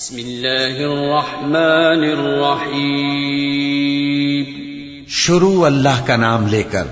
بسم 0.00 0.18
الله 0.18 0.76
الرحمن 0.76 2.18
الرحيم. 2.18 4.44
شروع 5.08 5.66
اللہ 5.66 6.06
کا 6.06 6.16
نام 6.16 6.46
لے 6.46 6.62
کر 6.62 6.84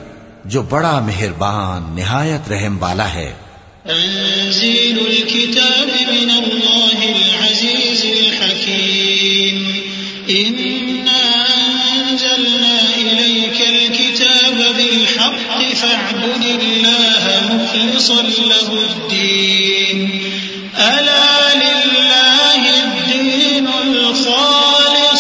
جو 0.44 0.62
بڑا 0.62 1.00
مہربان 1.00 1.96
نہایت 1.96 2.52
رحم 2.52 2.82
والا 2.82 3.14
ہے۔ 3.14 3.34
تنزيل 3.82 4.98
الكتاب 4.98 5.88
من 5.88 6.30
الله 6.30 7.02
العزيز 7.02 8.04
الحكيم. 8.04 9.80
إنا 10.30 11.46
أنزلنا 11.96 12.98
إليك 12.98 13.60
الكتاب 13.60 14.76
بالحق 14.76 15.76
فاعبد 15.76 16.44
الله 16.44 17.54
مخلصا 17.54 18.38
له 18.38 18.90
الدين. 18.90 20.20
ألا 20.76 21.54
لله 21.54 22.27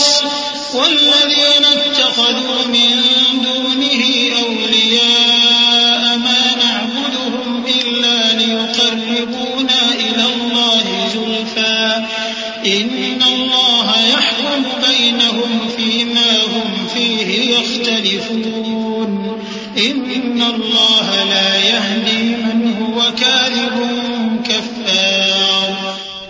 الخالص 0.02 0.74
والذين 0.74 1.64
اتخذوا 1.64 2.66
من 2.66 3.42
دونه 3.42 3.87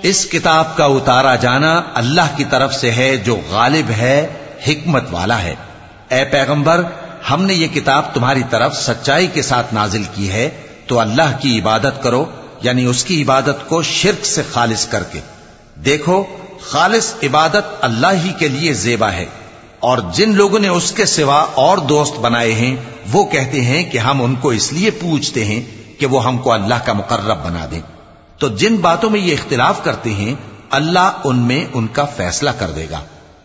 اس 0.09 0.27
کتاب 0.31 0.77
کا 0.77 0.85
اتارا 0.85 1.35
جانا 1.35 1.83
اللہ 1.95 2.37
کی 2.37 2.45
طرف 2.45 2.75
سے 2.75 2.93
ہے 2.93 3.17
جو 3.17 3.41
غالب 3.49 3.91
ہے، 3.91 4.27
حکمت 4.69 5.05
والا 5.11 5.43
ہے۔ 5.43 5.55
اے 6.09 6.25
پیغمبر، 6.25 6.83
ہم 7.31 7.43
نے 7.43 7.55
یہ 7.55 7.67
کتاب 7.67 8.15
تمہاری 8.15 8.43
طرف 8.51 8.77
سچائی 8.77 9.27
کے 9.27 9.43
ساتھ 9.43 9.75
نازل 9.75 10.03
کی 10.15 10.31
ہے، 10.31 10.51
تو 10.87 11.01
اللہ 11.01 11.37
کی 11.41 11.61
عبادت 11.61 12.03
کرو 12.03 12.25
یعنی 12.63 12.85
اس 12.85 13.05
کی 13.05 13.23
عبادت 13.23 13.69
کو 13.69 13.83
شرک 13.83 14.27
سے 14.27 14.43
خالص 14.53 14.87
کر 14.87 15.03
کے۔ 15.03 15.21
دیکھو، 15.85 16.25
خالص 16.61 17.15
عبادت 17.23 17.77
اللہ 17.81 18.13
ہی 18.25 18.33
کے 18.39 18.49
لیے 18.49 18.73
زیبا 18.73 19.13
ہے۔ 19.13 19.25
اور 19.81 19.99
جن 20.15 20.35
لوگوں 20.35 20.59
نے 20.59 20.69
اس 20.69 20.93
کے 20.93 21.05
سوا 21.05 21.47
اور 21.55 21.79
دوست 21.79 22.19
بنائے 22.19 22.55
ہیں، 22.55 22.77
وہ 23.13 23.25
کہتے 23.25 23.61
ہیں 23.61 23.91
کہ 23.91 23.99
ہم 23.99 24.23
ان 24.23 24.35
کو 24.35 24.49
اس 24.49 24.73
لیے 24.73 24.91
پوچھتے 24.91 25.45
ہیں 25.45 25.61
کہ 26.01 26.07
وہ 26.07 26.25
ہم 26.25 26.39
کو 26.39 26.53
اللہ 26.53 26.75
کا 26.85 26.93
مقرب 26.93 27.45
بنا 27.45 27.67
دیں۔ 27.71 27.98
تو 28.39 28.49
جن 28.49 28.77
باتوں 28.77 29.11
میں 29.11 29.21
یہ 29.21 29.33
اختلاف 29.33 29.85
کرتے 29.85 30.15
ہیں، 30.15 30.35
اللہ 30.71 31.13
ان 31.25 31.39
میں 31.39 31.67
ان 31.73 31.87
کا 31.87 32.05
فیصلہ 32.05 32.51
کر 32.51 32.71
دے 32.71 32.87
گا۔ 32.91 33.01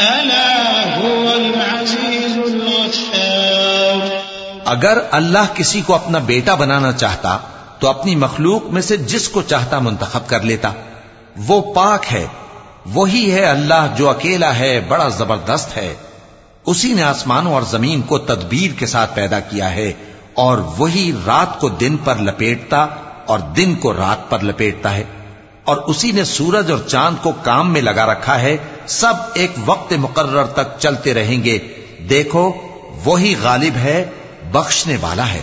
ألا 0.00 0.82
هو 0.98 1.28
العزيز 1.34 2.38
الغفار. 2.38 4.06
اگر 4.64 4.98
اللہ 5.10 5.54
کسی 5.54 5.80
کو 5.80 5.94
اپنا 5.94 6.18
بیٹا 6.18 6.54
بنانا 6.54 6.92
چاہتا، 6.92 7.38
تو 7.78 7.88
اپنی 7.88 8.16
مخلوق 8.16 8.62
میں 8.66 8.82
سے 8.82 8.96
جس 8.96 9.28
کو 9.28 9.42
چاہتا 9.42 9.78
منتخب 9.78 10.28
کر 10.28 10.40
لیتا۔ 10.40 10.72
وہ 11.46 11.74
پاک 11.74 12.12
ہے، 12.12 12.26
وہی 12.86 13.32
ہے 13.32 13.44
اللہ 13.44 13.94
جو 13.96 14.08
اکیلا 14.08 14.58
ہے، 14.58 14.80
بڑا 14.80 15.08
زبردست 15.08 15.76
ہے۔ 15.76 15.94
اسی 16.66 16.92
نے 16.92 17.02
آسمانوں 17.02 17.54
اور 17.54 17.62
زمین 17.62 18.02
کو 18.02 18.18
تدبیر 18.18 18.78
کے 18.78 18.86
ساتھ 18.86 19.14
پیدا 19.14 19.40
کیا 19.40 19.72
ہے 19.72 19.92
اور 20.34 20.58
وہی 20.78 21.12
رات 21.26 21.60
کو 21.60 21.68
دن 21.68 21.96
پر 22.04 22.16
لپیٹتا 22.16 22.86
اور 23.26 23.38
دن 23.38 23.74
کو 23.74 23.92
رات 23.92 24.30
پر 24.30 24.44
لپیٹتا 24.44 24.94
ہے۔ 24.94 25.04
اور 25.64 25.76
اسی 25.76 26.12
نے 26.12 26.24
سورج 26.24 26.70
اور 26.70 26.78
چاند 26.86 27.22
کو 27.22 27.32
کام 27.42 27.72
میں 27.72 27.80
لگا 27.80 28.06
رکھا 28.06 28.40
ہے، 28.40 28.56
سب 28.86 29.14
ایک 29.34 29.50
وقت 29.66 29.92
مقرر 29.92 30.46
تک 30.46 30.78
چلتے 30.78 31.14
رہیں 31.14 31.44
گے۔ 31.44 31.58
دیکھو، 32.10 32.52
وہی 33.04 33.34
غالب 33.42 33.76
ہے، 33.76 34.04
بخشنے 34.52 34.96
والا 35.00 35.28
ہے۔ 35.28 35.42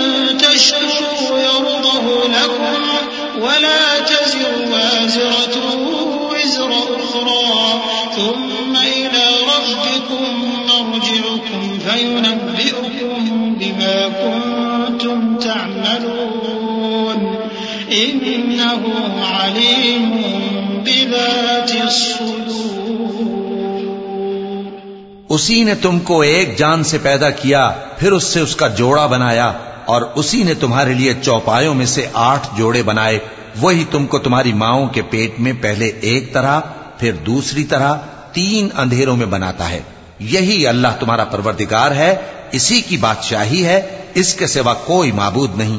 اسی 25.31 25.63
نے 25.63 25.75
تم 25.75 25.99
کو 25.99 26.19
ایک 26.21 26.57
جان 26.57 26.83
سے 26.83 26.97
پیدا 26.97 27.29
کیا، 27.29 27.71
پھر 27.97 28.11
اس 28.11 28.23
سے 28.23 28.39
اس 28.39 28.55
کا 28.55 28.67
جوڑا 28.67 29.05
بنایا، 29.05 29.51
اور 29.85 30.01
اسی 30.15 30.43
نے 30.43 30.53
تمہارے 30.53 30.93
لیے 30.93 31.13
چوپایوں 31.23 31.73
میں 31.73 31.85
سے 31.85 32.05
آٹھ 32.13 32.47
جوڑے 32.57 32.83
بنائے۔ 32.83 33.19
وہی 33.61 33.85
تم 33.91 34.07
کو 34.07 34.19
تمہاری 34.19 34.53
ماؤں 34.53 34.87
کے 34.87 35.01
پیٹ 35.01 35.39
میں 35.39 35.53
پہلے 35.61 35.87
ایک 36.01 36.33
طرح، 36.33 36.59
پھر 36.99 37.11
دوسری 37.11 37.63
طرح، 37.63 37.95
تین 38.33 38.69
اندھیروں 38.77 39.15
میں 39.17 39.25
بناتا 39.25 39.69
ہے۔ 39.69 39.79
یہی 40.19 40.67
اللہ 40.67 40.99
تمہارا 40.99 41.23
پروردگار 41.23 41.91
ہے، 41.91 42.15
اسی 42.51 42.81
کی 42.81 42.97
بادشاہی 42.97 43.65
ہے، 43.65 43.81
اس 44.13 44.33
کے 44.33 44.47
سوا 44.47 44.73
کوئی 44.73 45.11
معبود 45.11 45.57
نہیں۔ 45.57 45.77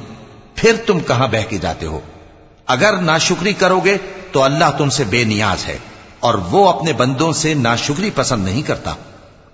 پھر 0.55 0.73
تم 0.87 1.01
کہاں 1.01 1.29
بہ 1.29 1.51
کے 1.51 1.59
جاتے 1.59 1.87
ہو؟ 1.87 2.01
اگر 2.67 2.97
ناشکری 2.97 3.53
کرو 3.53 3.81
گے 3.81 3.97
تو 4.33 4.43
اللہ 4.43 4.77
تم 4.79 4.89
سے 4.89 5.05
بے 5.05 5.25
نیاز 5.25 5.67
ہے، 5.67 5.79
اور 6.21 6.35
وہ 6.51 6.69
اپنے 6.69 6.93
بندوں 6.93 7.33
سے 7.33 7.55
ناشکری 7.55 8.11
پسند 8.15 8.45
نہیں 8.45 8.63
کرتا۔ 8.63 8.95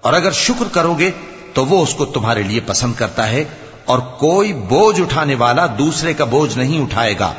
اور 0.00 0.12
اگر 0.12 0.32
شکر 0.32 0.68
کرو 0.72 0.94
گے 0.94 1.10
تو 1.54 1.66
وہ 1.66 1.82
اس 1.82 1.94
کو 1.94 2.04
تمہارے 2.04 2.42
لیے 2.42 2.60
پسند 2.66 2.94
کرتا 2.94 3.28
ہے 3.28 3.44
اور 3.84 3.98
کوئی 3.98 4.52
بوجھ 4.52 5.00
اٹھانے 5.00 5.34
والا 5.34 5.66
دوسرے 5.78 6.14
کا 6.14 6.24
بوجھ 6.24 6.58
نہیں 6.58 6.82
اٹھائے 6.82 7.14
گا۔ 7.18 7.32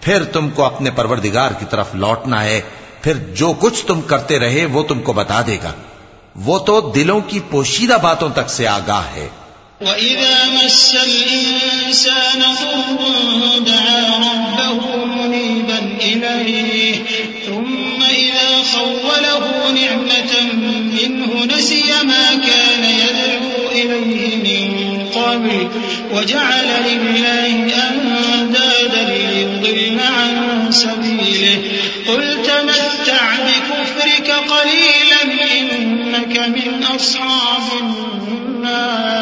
پھر 0.00 0.24
تم 0.24 0.50
کو 0.50 0.64
اپنے 0.64 0.90
پروردگار 0.90 1.50
کی 1.50 1.64
طرف 1.70 1.94
لوٹنا 1.94 2.44
ہے۔ 2.44 2.60
پھر 3.02 3.14
جو 3.14 3.52
کچھ 3.58 3.86
تم 3.86 4.00
کرتے 4.00 4.38
رہے 4.38 4.66
وہ 4.66 4.82
تم 4.82 5.00
کو 5.00 5.12
بتا 5.12 5.42
دے 5.46 5.58
گا۔ 5.62 5.72
وہ 6.36 6.58
تو 6.58 6.92
دلوں 6.94 7.20
کی 7.20 7.40
پوشیدہ 7.50 7.96
باتوں 8.02 8.28
تک 8.28 8.50
سے 8.50 8.68
آگاہ 8.68 9.02
ہے۔ 9.14 9.28
وَإِذَا 9.80 10.44
مَسَّ 10.46 10.98
الْإِنسَانَ 10.98 12.42
ضُرٌّ 12.60 13.66
دَعَا 13.66 13.98
رَبَّهُ 14.18 15.06
مُنِيبًا 15.06 15.96
إِلَيْهِ 15.96 17.21
نسي 21.44 21.92
ما 22.04 22.26
كان 22.46 22.84
يدعو 22.84 23.70
إليه 23.72 24.36
من 24.36 25.06
قبل 25.14 25.68
وجعل 26.12 26.68
لله 26.86 27.46
أندادا 27.88 29.02
ليضل 29.08 30.00
عن 30.00 30.32
سبيله. 30.70 31.58
قل 32.08 32.38
تمتع 32.42 33.36
بكفرك 33.36 34.30
قليلا 34.30 35.22
إنك 35.60 36.38
من 36.38 36.84
أصحاب 36.94 37.62
النار. 37.80 39.21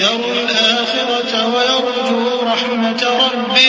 يحذر 0.00 0.36
الآخرة 0.50 1.32
ويرجو 1.46 2.42
رحمة 2.42 3.02
ربه. 3.02 3.68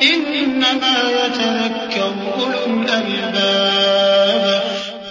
إنما 0.01 0.95
يتذكر 1.09 2.11
أولو 2.35 2.81
الألباب. 2.81 4.61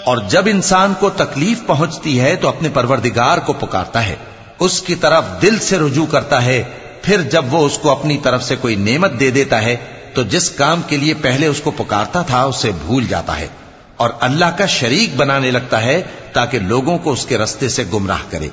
اور 0.04 0.19
جب 0.28 0.42
انسان 0.46 0.94
کو 1.00 1.10
تکلیف 1.10 1.66
پہنچتی 1.66 2.20
ہے 2.20 2.36
تو 2.36 2.48
اپنے 2.48 2.69
پروردگار 2.69 3.38
کو 3.38 3.52
پکارتا 3.52 4.06
ہے. 4.06 4.16
اس 4.60 4.82
کی 4.82 4.94
طرف 4.94 5.25
دل 5.42 5.58
سے 5.58 5.78
رجوع 5.78 6.06
کرتا 6.06 6.44
ہے، 6.44 6.64
پھر 7.02 7.22
جب 7.22 7.54
وہ 7.54 7.66
اس 7.66 7.78
کو 7.78 7.90
اپنی 7.90 8.19
طرف 8.22 8.42
سے 8.42 8.56
کوئی 8.56 8.76
نعمت 8.76 9.20
دے 9.20 9.30
دیتا 9.30 9.62
ہے 9.62 9.76
تو 10.18 10.22
جس 10.22 10.50
کام 10.50 10.82
کے 10.86 10.96
لیے 10.96 11.14
پہلے 11.14 11.46
اس 11.46 11.60
کو 11.60 11.70
پکارتا 11.70 12.22
تھا، 12.22 12.42
اسے 12.42 12.70
بھول 12.86 13.06
جاتا 13.06 13.38
ہے 13.38 13.48
اور 13.96 14.10
اللہ 14.20 14.44
کا 14.56 14.66
شریک 14.66 15.16
بنانے 15.16 15.50
لگتا 15.50 15.82
ہے 15.82 16.02
تاکہ 16.32 16.58
لوگوں 16.58 16.98
کو 16.98 17.12
اس 17.12 17.26
کے 17.26 17.38
رستے 17.38 17.68
سے 17.68 17.84
گمراہ 17.92 18.30
کرے۔ 18.30 18.48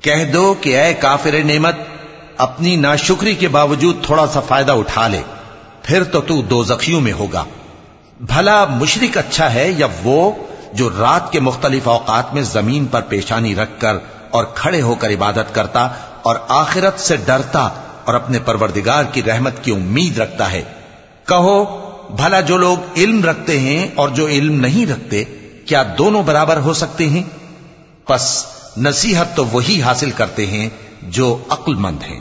کہہ 0.00 0.32
دو 0.32 0.54
کہ 0.60 0.80
اے 0.80 0.94
کافر 0.94 1.34
نعمت، 1.44 1.76
اپنی 2.36 2.76
ناشکری 2.76 3.34
کے 3.34 3.48
باوجود 3.48 4.04
تھوڑا 4.04 4.26
سا 4.26 4.40
فائدہ 4.40 4.72
اٹھا 4.72 5.08
لے، 5.08 5.22
پھر 5.82 6.04
تو 6.04 6.20
تو 6.20 6.42
دو 6.42 6.64
زخیوں 6.64 7.00
میں 7.00 7.12
ہوگا۔ 7.12 7.44
بھلا 8.20 8.64
مشرک 8.64 9.18
اچھا 9.18 9.54
ہے 9.54 9.72
یا 9.78 9.86
وہ 10.02 10.30
جو 10.72 10.90
رات 10.98 11.32
کے 11.32 11.40
مختلف 11.40 11.88
اوقات 11.88 12.34
میں 12.34 12.42
زمین 12.42 12.86
پر 12.86 13.00
پیشانی 13.00 13.54
رکھ 13.54 13.70
کر 13.78 13.96
اور 14.30 14.44
کھڑے 14.44 14.82
ہو 14.82 14.94
کر 14.94 15.10
عبادت 15.10 15.54
کرتا 15.54 15.88
اور 16.22 16.36
آخرت 16.48 17.00
سے 17.00 17.16
ڈرتا 17.16 17.68
اور 18.04 18.14
اپنے 18.14 18.38
پروردگار 18.38 19.04
کی 19.04 19.22
رحمت 19.22 19.64
کی 19.64 19.70
امید 19.70 20.18
رکھتا 20.18 20.52
ہے۔ 20.52 20.62
کہو، 21.28 21.64
بھلا 22.16 22.40
جو 22.40 22.56
لوگ 22.56 22.76
علم 22.96 23.24
رکھتے 23.24 23.58
ہیں 23.58 23.88
اور 23.94 24.08
جو 24.08 24.26
علم 24.26 24.60
نہیں 24.60 24.90
رکھتے، 24.90 25.24
کیا 25.66 25.82
دونوں 25.98 26.22
برابر 26.22 26.56
ہو 26.56 26.72
سکتے 26.72 27.08
ہیں؟ 27.08 27.22
پس 28.06 28.46
نصیحت 28.76 29.36
تو 29.36 29.46
وہی 29.46 29.82
حاصل 29.82 30.10
کرتے 30.10 30.46
ہیں 30.46 30.68
جو 31.02 31.38
عقل 31.48 31.74
مند 31.74 32.02
ہیں۔ 32.02 32.20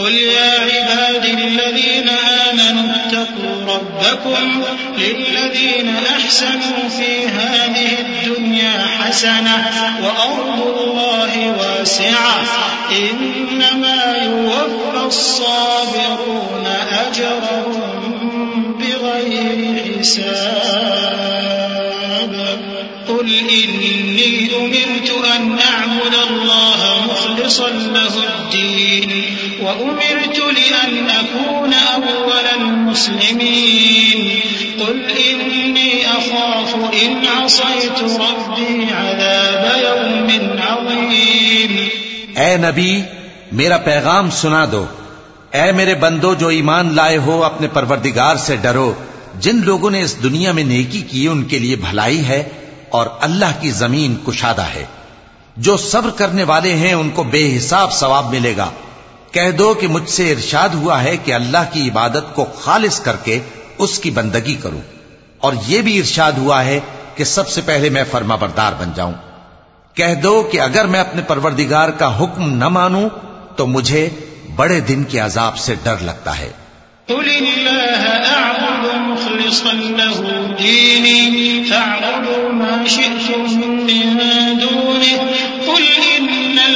قل 0.00 0.14
يا 0.14 0.50
عباد 0.60 1.24
الذين 1.24 2.08
آمنوا 2.08 2.92
اتقوا 2.94 3.74
ربكم 3.74 4.62
للذين 4.98 5.96
أحسنوا 5.96 6.88
في 6.88 7.26
هذه 7.26 7.98
الدنيا 8.00 8.86
حسنة 9.00 9.70
وأرض 10.02 10.78
الله 10.80 11.54
واسعة 11.58 12.44
إنما 12.90 14.16
يوفى 14.24 15.06
الصابرون 15.06 16.66
أجرهم 17.06 18.74
بغير 18.78 19.82
حساب. 19.98 21.10
قل 23.08 23.28
إني 23.34 24.50
أمرت 24.56 25.10
أن 25.36 25.42
الله 25.50 25.79
مخلصا 27.50 27.68
له 27.68 28.20
الدين 28.22 29.10
وأمرت 29.60 30.38
لأن 30.38 31.06
أكون 31.20 31.72
أول 31.96 32.46
المسلمين. 32.60 34.38
قل 34.78 35.02
إني 35.16 35.90
أخاف 36.02 36.76
إن 36.76 37.42
عصيت 37.42 38.02
ربي 38.02 38.84
عذاب 38.92 39.78
يوم 39.82 40.26
عظيم. 40.68 41.76
اے 42.36 42.56
نبی، 42.56 43.02
میرا 43.52 43.78
پیغام 43.78 44.30
سنا 44.30 44.66
دو۔ 44.72 44.86
اے 45.52 45.72
میرے 45.72 45.94
بندو، 45.94 46.34
جو 46.34 46.48
ایمان 46.48 46.94
لائے 46.94 47.16
ہو، 47.16 47.44
اپنے 47.44 47.68
پروردگار 47.68 48.36
سے 48.36 48.56
ڈرو۔ 48.56 48.94
جن 49.38 49.56
لوگوں 49.64 49.90
نے 49.90 50.02
اس 50.02 50.22
دنیا 50.22 50.52
میں 50.52 50.64
نیکی 50.64 51.00
کی، 51.00 51.28
ان 51.28 51.44
کے 51.44 51.58
لیے 51.58 51.76
بھلائی 51.76 52.24
ہے 52.24 52.48
اور 52.88 53.06
اللہ 53.20 53.60
کی 53.60 53.70
زمین 53.70 54.16
کشادہ 54.26 54.62
ہے۔ 54.62 54.84
جو 55.60 55.76
صبر 55.76 56.10
کرنے 56.10 56.42
والے 56.42 56.74
ہیں، 56.74 56.92
ان 56.92 57.10
کو 57.10 57.22
بے 57.22 57.56
حساب 57.56 57.92
ثواب 57.92 58.30
ملے 58.30 58.56
گا۔ 58.56 58.70
کہہ 59.32 59.50
دو 59.50 59.74
کہ 59.74 59.86
مجھ 59.86 60.10
سے 60.10 60.32
ارشاد 60.32 60.68
ہوا 60.68 61.02
ہے 61.02 61.16
کہ 61.16 61.34
اللہ 61.34 61.58
کی 61.72 61.90
عبادت 61.90 62.34
کو 62.34 62.44
خالص 62.44 63.00
کر 63.00 63.16
کے 63.16 63.38
اس 63.78 63.98
کی 63.98 64.10
بندگی 64.10 64.54
کروں۔ 64.54 64.80
اور 65.38 65.52
یہ 65.66 65.82
بھی 65.82 65.98
ارشاد 65.98 66.32
ہوا 66.32 66.64
ہے 66.64 66.80
کہ 67.14 67.24
سب 67.24 67.48
سے 67.48 67.60
پہلے 67.60 67.88
میں 67.88 68.04
فرما 68.10 68.36
بردار 68.36 68.72
بن 68.78 68.90
جاؤں۔ 68.94 69.12
کہہ 69.94 70.14
دو 70.14 70.48
کہ 70.52 70.60
اگر 70.60 70.84
میں 70.84 71.00
اپنے 71.00 71.22
پروردگار 71.22 71.88
کا 71.88 72.18
حکم 72.18 72.56
نہ 72.56 72.68
مانوں، 72.68 73.08
تو 73.56 73.66
مجھے 73.66 74.08
بڑے 74.56 74.80
دن 74.80 75.04
کے 75.04 75.18
عذاب 75.18 75.56
سے 75.56 75.74
ڈر 75.82 75.96
لگتا 76.00 76.38
ہے۔ 76.38 76.50
قل 77.06 77.28
الله 77.28 78.02
أعبد 78.32 78.86
مخلصا 78.94 79.72
له 79.72 80.40
ديني، 80.58 81.64
فاعبدوا 81.70 82.52
ما 82.52 82.86
شئتم 82.86 83.56
من 83.64 84.18
دونه 84.60 85.26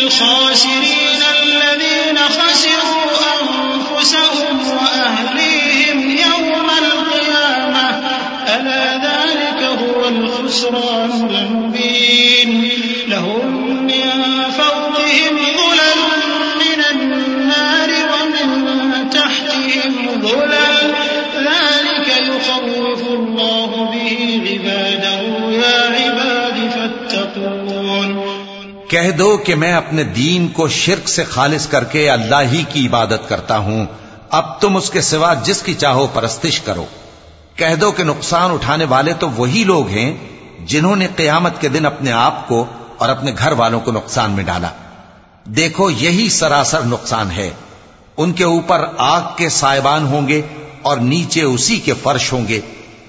الخاسرين 0.04 1.22
الذين 1.42 2.18
خسروا 2.18 3.10
أنفسهم 3.40 4.56
وأهليهم 4.68 6.10
يوم 6.10 6.66
القيامة. 6.84 7.86
ألا 8.56 8.84
ذلك 8.96 9.60
هو 9.62 10.08
الخسران. 10.08 11.03
کہہ 28.94 29.10
دو 29.10 29.36
کہ 29.36 29.54
میں 29.54 29.72
اپنے 29.72 30.04
دین 30.04 30.48
کو 30.48 30.68
شرک 30.68 31.08
سے 31.08 31.24
خالص 31.24 31.66
کر 31.66 31.84
کے 31.84 32.10
اللہ 32.10 32.36
ہی 32.52 32.64
کی 32.68 32.86
عبادت 32.86 33.28
کرتا 33.28 33.58
ہوں۔ 33.58 33.86
اب 34.30 34.60
تم 34.60 34.76
اس 34.76 34.90
کے 34.90 35.00
سوا 35.00 35.34
جس 35.34 35.62
کی 35.62 35.74
چاہو 35.74 36.06
پرستش 36.06 36.60
کرو۔ 36.60 36.84
کہہ 37.56 37.74
دو 37.74 37.92
کہ 37.92 38.04
نقصان 38.04 38.50
اٹھانے 38.50 38.84
والے 38.84 39.12
تو 39.12 39.30
وہی 39.30 39.64
لوگ 39.64 39.88
ہیں 39.88 40.16
جنہوں 40.66 40.96
نے 40.96 41.06
قیامت 41.16 41.60
کے 41.60 41.68
دن 41.68 41.86
اپنے 41.86 42.12
آپ 42.12 42.48
کو 42.48 42.64
اور 42.98 43.08
اپنے 43.08 43.32
گھر 43.38 43.52
والوں 43.52 43.80
کو 43.80 43.92
نقصان 43.92 44.30
میں 44.30 44.44
ڈالا۔ 44.44 44.68
دیکھو، 45.44 45.90
یہی 45.90 46.28
سراسر 46.28 46.80
نقصان 46.80 47.30
ہے۔ 47.30 47.50
ان 48.16 48.32
کے 48.32 48.44
اوپر 48.44 48.84
آگ 48.98 49.22
کے 49.36 49.48
سائبان 49.48 50.06
ہوں 50.06 50.28
گے 50.28 50.42
اور 50.82 50.96
نیچے 50.96 51.42
اسی 51.42 51.76
کے 51.76 51.92
فرش 52.02 52.32
ہوں 52.32 52.48
گے۔ 52.48 52.60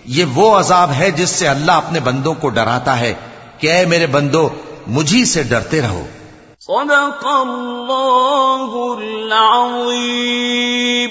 یہ 0.06 0.26
وہ 0.26 0.60
عذاب 0.60 0.92
ہے 1.00 1.12
جس 1.12 1.30
سے 1.30 1.48
اللہ 1.48 1.72
اپنے 1.72 2.00
بندوں 2.00 2.34
کو 2.34 2.50
ڈراتا 2.50 3.00
ہے 3.00 3.14
کہ 3.58 3.72
اے 3.72 3.86
میرے 3.86 4.08
بندو 4.08 4.50
مجھی 4.88 5.26
سے 5.26 5.44
ڈرتے 5.44 5.82
رہو۔ 5.82 6.08
صدق 6.60 7.26
الله 7.26 8.96
العظيم 8.98 11.10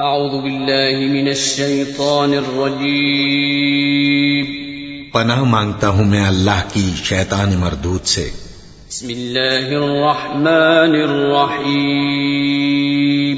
أعوذ 0.00 0.30
بالله 0.30 1.12
من 1.12 1.28
الشيطان 1.28 2.34
الرجيم 2.34 4.46
پناہ 5.12 5.44
مانگتا 5.44 5.88
ہوں 5.88 6.04
میں 6.04 6.26
اللہ 6.26 6.68
کی 6.72 6.90
شیطان 7.04 7.58
مردود 7.58 8.04
سے۔ 8.04 8.30
بسم 8.88 9.08
الله 9.08 9.82
الرحمن 9.82 11.08
الرحيم 11.08 13.36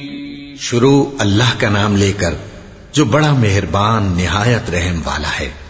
شروع 0.57 1.05
اللہ 1.19 1.59
کا 1.59 1.69
نام 1.69 1.97
لے 1.97 2.13
کر 2.13 2.35
جو 2.93 3.05
بڑا 3.05 3.33
مہربان 3.33 4.13
نہایت 4.17 4.71
رحم 4.71 5.01
والا 5.05 5.41
ہے۔ 5.41 5.70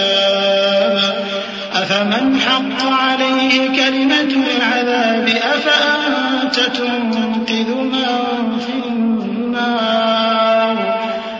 أفمن 2.01 2.39
حق 2.39 2.91
عليه 2.91 3.67
كلمة 3.67 4.45
العذاب 4.57 5.27
أفأنت 5.29 6.59
تنقذ 6.59 7.69
من 7.75 8.59
في 8.59 8.73
النار؟ 8.87 10.75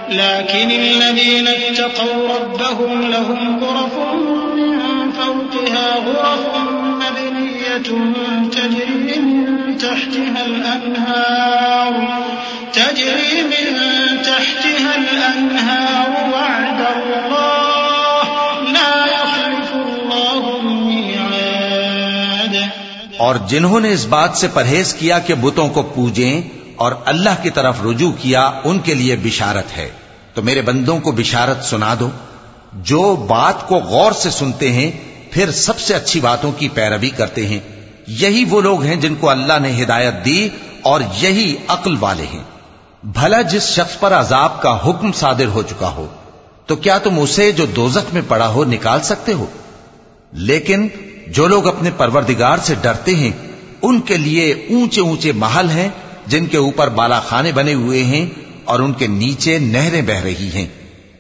لكن 0.10 0.72
الذين 0.72 1.48
اتقوا 1.48 2.27
ربهم 2.38 3.01
لهم 3.01 3.63
غرف 3.63 3.96
من 4.56 5.12
فوقها 5.12 5.96
غرف 5.96 6.46
مبنية 6.84 7.89
تجري 8.51 9.20
من 9.20 9.77
تحتها 9.77 10.46
الأنهار. 10.46 11.94
تجري 12.74 13.44
من 13.44 13.65
تحتها 14.24 14.96
الأنهار 14.96 16.10
وعد 16.34 16.80
الله 16.96 17.31
اور 23.22 23.36
جنہوں 23.48 23.80
نے 23.80 23.92
اس 23.92 24.06
بات 24.06 24.38
سے 24.38 24.48
پرہیز 24.54 24.94
کیا 24.94 25.20
کہ 25.20 25.34
بتوں 25.34 25.70
کو 25.70 25.82
پوجیں 25.82 26.42
اور 26.75 26.92
اللہ 27.06 27.30
کی 27.42 27.50
طرف 27.50 27.75
رجوع 27.86 28.12
کیا، 28.12 28.51
ان 28.63 28.80
کے 28.80 28.94
لیے 28.94 29.16
بشارت 29.16 29.78
ہے۔ 29.78 29.90
تو 30.34 30.42
میرے 30.42 30.62
بندوں 30.62 31.00
کو 31.00 31.12
بشارت 31.12 31.66
سنا 31.66 31.96
دو۔ 32.00 32.10
جو 32.74 33.16
بات 33.16 33.68
کو 33.68 33.75
غور 33.75 34.12
سے 34.12 34.30
سنتے 34.30 34.72
ہیں، 34.72 34.92
پھر 35.32 35.51
سب 35.51 35.80
سے 35.80 35.96
اچھی 35.96 36.20
باتوں 36.20 36.51
کی 36.51 36.70
پیروی 36.70 37.10
کرتے 37.10 37.48
ہیں۔ 37.48 37.60
یہی 38.08 38.46
وہ 38.50 38.62
لوگ 38.62 38.84
ہیں 38.84 38.96
جن 38.96 39.16
کو 39.16 39.30
اللہ 39.30 39.60
نے 39.62 39.84
ہدایت 39.84 40.25
دی 40.25 40.50
اور 40.82 41.01
یہی 41.18 41.56
عقل 41.68 41.96
والے 42.00 42.25
ہیں۔ 42.34 42.44
بھلا 43.04 43.42
جس 43.42 43.63
شخص 43.63 44.00
پر 44.00 44.13
عذاب 44.13 44.62
کا 44.62 44.78
حکم 44.86 45.12
صادر 45.12 45.46
ہو 45.46 45.62
چکا 45.62 45.90
ہو، 45.90 46.08
تو 46.66 46.75
کیا 46.75 46.98
تم 46.98 47.20
اسے 47.20 47.51
جو 47.51 47.66
دوزخ 47.66 48.13
میں 48.13 48.22
پڑا 48.28 48.48
ہو 48.48 48.63
نکال 48.63 49.01
سکتے 49.01 49.34
ہو؟ 49.34 49.46
لیکن 50.32 50.88
جو 51.32 51.48
لوگ 51.48 51.68
اپنے 51.68 51.92
پروردگار 51.98 52.58
سے 52.58 52.76
ڈرتے 52.82 53.16
ہیں، 53.16 53.32
ان 53.82 54.02
کے 54.02 54.18
لیے 54.18 54.52
اونچے 54.52 55.02
اونچے 55.02 55.32
محل 55.32 55.70
ہیں، 55.70 55.90
جن 56.28 56.46
کے 56.46 56.58
اوپر 56.58 56.90
بالا 56.90 57.20
خانے 57.20 57.52
بنے 57.52 57.74
ہوئے 57.74 58.04
ہیں 58.04 58.30
اور 58.66 58.80
ان 58.80 58.94
کے 58.94 59.08
نیچے 59.08 59.60
نہریں 59.60 60.02
بہ 60.02 60.24
رہی 60.24 60.50
ہیں۔ 60.54 60.68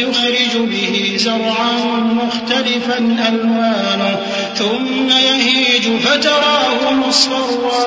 يخرج 0.00 0.56
به 0.56 1.14
زرعا 1.16 1.72
مختلفا 2.00 2.98
ألوانه 3.28 4.16
ثم 4.54 5.08
يهيج 5.10 5.88
فتراه 6.04 6.92
مصفرا 6.92 7.84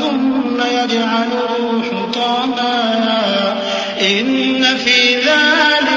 ثم 0.00 0.60
يجعله 0.60 1.82
حطاما 1.92 2.84
إن 4.00 4.76
في 4.76 5.14
ذلك 5.16 5.93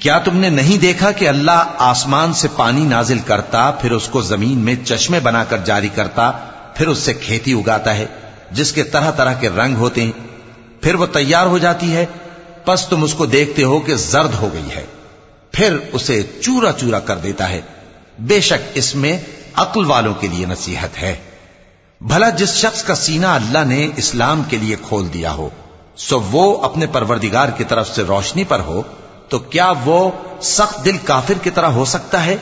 کیا 0.00 0.18
تم 0.18 0.36
نے 0.36 0.48
نہیں 0.48 0.78
دیکھا 0.78 1.10
کہ 1.12 1.28
اللہ 1.28 1.64
آسمان 1.78 2.32
سے 2.32 2.48
پانی 2.56 2.84
نازل 2.84 3.18
کرتا، 3.18 3.70
پھر 3.70 3.90
اس 3.90 4.08
کو 4.08 4.20
زمین 4.20 4.58
میں 4.58 4.74
چشمے 4.84 5.20
بنا 5.20 5.44
کر 5.44 5.58
جاری 5.58 5.88
کرتا، 5.94 6.30
پھر 6.74 6.88
اس 6.88 6.98
سے 6.98 7.14
کھیتی 7.14 7.52
اگاتا 7.52 7.96
ہے، 7.96 8.06
جس 8.50 8.72
کے 8.72 8.82
طرح 8.82 9.10
طرح 9.10 9.32
کے 9.32 9.48
رنگ 9.48 9.76
ہوتے 9.76 10.02
ہیں، 10.02 10.12
پھر 10.82 10.94
وہ 10.94 11.06
تیار 11.06 11.46
ہو 11.46 11.58
جاتی 11.58 11.92
ہے، 11.92 12.06
پس 12.64 12.86
تم 12.86 13.02
اس 13.02 13.14
کو 13.14 13.26
دیکھتے 13.26 13.64
ہو 13.64 13.80
کہ 13.80 13.94
زرد 13.94 14.34
ہو 14.40 14.48
گئی 14.52 14.68
ہے، 14.76 14.84
پھر 15.52 15.76
اسے 15.92 16.22
چورا 16.40 16.72
چورا 16.72 16.98
کر 16.98 17.16
دیتا 17.16 17.48
ہے۔ 17.48 17.60
بے 18.18 18.40
شک 18.40 18.70
اس 18.74 18.94
میں 18.94 19.18
عقل 19.54 19.84
والوں 19.84 20.14
کے 20.14 20.28
لیے 20.28 20.46
نصیحت 20.46 20.98
ہے۔ 21.02 21.14
بھلا 22.00 22.28
جس 22.30 22.54
شخص 22.54 22.82
کا 22.82 22.94
سینہ 22.94 23.26
اللہ 23.26 23.64
نے 23.66 23.88
اسلام 23.96 24.42
کے 24.48 24.56
لیے 24.56 24.76
کھول 24.82 25.12
دیا 25.14 25.32
ہو، 25.32 25.48
سو 25.96 26.20
وہ 26.20 26.44
اپنے 26.62 26.86
پروردگار 26.86 27.48
کی 27.48 27.64
طرف 27.64 27.94
سے 27.94 28.02
روشنی 28.02 28.44
پر 28.44 28.60
ہو، 28.60 28.82
تو 29.28 29.38
کیا 29.38 29.72
وہ 29.84 30.10
سخت 30.42 30.84
دل 30.84 30.96
کافر 31.04 31.38
کی 31.42 31.50
طرح 31.50 31.70
ہو 31.70 31.84
سکتا 31.84 32.24
ہے؟ 32.24 32.36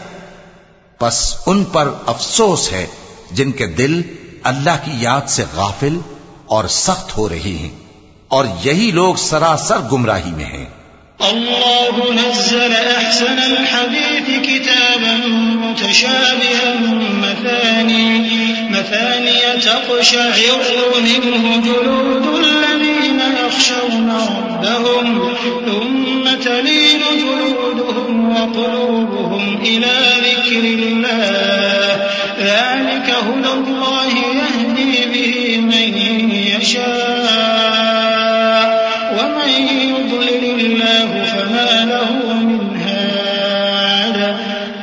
پس 1.01 1.35
ان 1.47 1.65
پر 1.65 1.93
افسوس 2.07 2.71
ہے 2.73 2.87
جن 3.31 3.53
کے 3.53 3.67
دل 3.67 4.01
اللہ 4.43 4.85
کی 4.85 4.93
یاد 4.95 5.29
سے 5.29 5.45
غافل 5.55 5.99
اور 6.47 6.65
سخت 6.69 7.17
ہو 7.17 7.29
رہی 7.29 7.57
ہیں، 7.59 7.71
اور 8.29 8.45
یہی 8.63 8.91
لوگ 8.91 9.15
سراسر 9.15 9.81
گمراہی 9.93 10.31
میں 10.31 10.45
ہیں۔ 10.45 10.67
الله 11.21 12.13
نزل 12.13 12.73
أحسن 12.73 13.39
الحديث 13.39 14.39
كتابا 14.43 15.17
متشابها 15.55 16.75
مثاني 17.23 18.23
مثاني 18.71 19.61
تقشعر 19.65 20.59
منه 21.05 21.63
جلود 21.65 22.45
الذين 22.45 23.21
يخشون 23.47 24.11
ربهم 24.11 25.35
ثم 25.67 26.35
تلين 26.45 27.01
جلودهم 27.19 28.37
وقلوبهم 28.37 29.59
إلى 29.63 29.97
ذكر 30.25 30.65
الله. 30.65 32.09
ذلك 32.39 33.15
هدى 33.27 33.53
الله 33.53 34.09
يهدي 34.09 35.07
به 35.13 35.59
من 35.59 35.99
يشاء. 36.61 37.98
يضلل 40.91 41.25
فما 41.25 41.85
له 41.85 42.35
من 42.35 42.77
هاد 42.77 44.37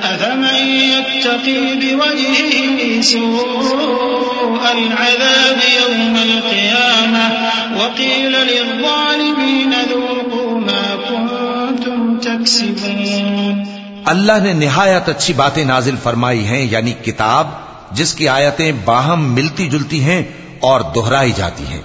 أفمن 0.04 0.68
يتقي 0.68 1.76
بوجهه 1.76 3.02
سوء 3.02 4.64
العذاب 4.72 5.60
يوم 5.82 6.18
القيامة 6.18 7.30
وقيل 7.78 8.32
للظالمين 8.32 9.74
ذوقوا 9.90 10.60
ما 10.60 10.96
كنتم 11.10 12.18
تكسبون 12.22 13.64
اللہ 14.06 14.32
نے 14.44 14.54
نہایت 14.54 15.10
اچھی 15.10 15.34
باتیں 15.34 15.66
نازل 15.66 15.96
فرمائی 16.04 16.46
ہیں 16.46 16.68
یعنی 16.72 16.94
کتاب، 16.94 17.48
جس 17.92 18.14
کی 18.14 18.30
آیتیں 18.30 18.72
باہم 18.86 19.34
ملتی 19.34 19.70
جلتی 19.70 20.04
ہیں 20.04 20.24
اور 20.60 20.82
دہرائی 20.96 21.32
جاتی 21.36 21.66
ہیں۔ 21.66 21.82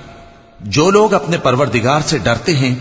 جو 0.60 0.90
لوگ 0.90 1.14
اپنے 1.14 1.38
پروردگار 1.38 2.00
سے 2.06 2.18
ڈرتے 2.18 2.56
ہیں 2.56 2.74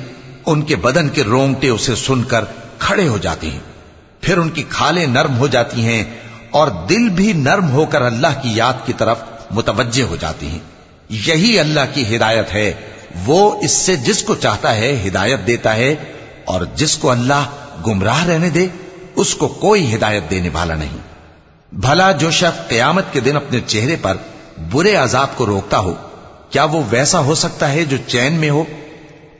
ان 0.45 0.61
کے 0.61 0.75
بدن 0.75 1.09
کے 1.09 1.23
رونگٹے 1.23 1.69
اسے 1.69 1.95
سن 1.95 2.23
کر 2.23 2.45
کھڑے 2.79 3.07
ہو 3.07 3.17
جاتے 3.17 3.49
ہیں۔ 3.49 3.59
پھر 4.21 4.37
ان 4.37 4.49
کی 4.49 4.63
کھالیں 4.69 5.07
نرم 5.07 5.37
ہو 5.37 5.47
جاتی 5.47 5.81
ہیں 5.81 6.03
اور 6.51 6.67
دل 6.67 7.09
بھی 7.09 7.33
نرم 7.33 7.71
ہو 7.71 7.85
کر 7.85 8.01
اللہ 8.01 8.27
کی 8.41 8.49
یاد 8.55 8.73
کی 8.85 8.93
طرف 8.93 9.17
متوجہ 9.51 10.03
ہو 10.03 10.15
جاتی 10.15 10.47
ہیں۔ 10.47 10.59
یہی 11.09 11.59
اللہ 11.59 11.79
کی 11.93 12.15
ہدایت 12.15 12.53
ہے۔ 12.53 12.73
وہ 13.25 13.61
اس 13.61 13.71
سے 13.71 13.95
جس 13.95 14.23
کو 14.23 14.35
چاہتا 14.35 14.75
ہے 14.75 15.03
ہدایت 15.07 15.47
دیتا 15.47 15.75
ہے 15.75 15.95
اور 16.45 16.61
جس 16.75 16.97
کو 16.97 17.11
اللہ 17.11 17.45
گمراہ 17.87 18.25
رہنے 18.25 18.49
دے، 18.49 18.67
اس 19.15 19.35
کو 19.35 19.47
کوئی 19.47 19.95
ہدایت 19.95 20.29
دینے 20.29 20.49
والا 20.53 20.75
نہیں۔ 20.75 20.97
بھلا 21.71 22.11
جو 22.11 22.31
شخص 22.31 22.67
قیامت 22.67 23.03
کے 23.11 23.19
دن 23.19 23.35
اپنے 23.35 23.59
چہرے 23.67 23.95
پر 24.01 24.17
برے 24.71 24.95
عذاب 24.95 25.27
کو 25.35 25.45
روکتا 25.45 25.79
ہو، 25.79 25.93
کیا 26.49 26.63
وہ 26.63 26.83
ویسا 26.89 27.19
ہو 27.19 27.35
سکتا 27.35 27.71
ہے 27.71 27.85
جو 27.85 27.97
چین 28.07 28.33
میں 28.33 28.49
ہو؟ 28.49 28.63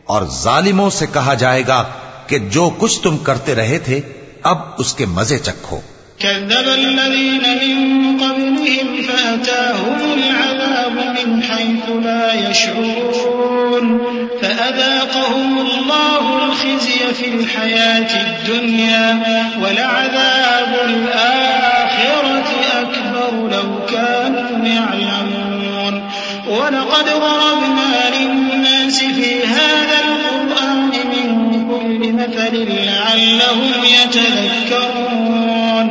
اور 0.10 0.22
ظالموں 0.22 0.90
سے 0.90 1.06
کہا 1.14 1.34
جائے 1.34 1.64
گا 1.68 1.84
کہ 2.28 2.40
جو 2.40 2.70
کچھ 2.78 3.02
تم 3.02 3.18
کرتے 3.18 3.56
رہے 3.56 3.80
تھے، 3.80 4.02
اب 4.44 4.58
اس 4.78 4.94
کے 4.94 5.06
مزے 5.06 5.38
چکھو۔ 5.38 5.80
كذب 6.20 6.68
الذين 6.68 7.44
من 7.44 8.18
قبلهم 8.22 9.02
فأتاهم 9.08 10.14
العذاب 10.14 10.94
من 10.94 11.42
حيث 11.42 11.90
لا 11.90 12.50
يشعرون 12.50 14.00
فأذاقهم 14.42 15.60
الله 15.60 16.24
الخزي 16.44 17.14
في 17.14 17.26
الحياة 17.26 18.12
الدنيا 18.28 19.18
ولعذاب 19.62 20.76
الآخرة 20.86 22.50
أكبر 22.82 23.32
لو 23.32 23.86
كانوا 23.90 24.68
يعلمون 24.68 26.10
ولقد 26.48 27.06
ضربنا 27.06 28.10
للناس 28.18 28.49
في 28.98 29.44
هذا 29.44 30.00
القرآن 30.08 30.90
من 30.90 31.28
كل 31.70 32.00
مثل 32.14 32.54
لعلهم 32.54 33.72
يتذكرون. 34.04 35.88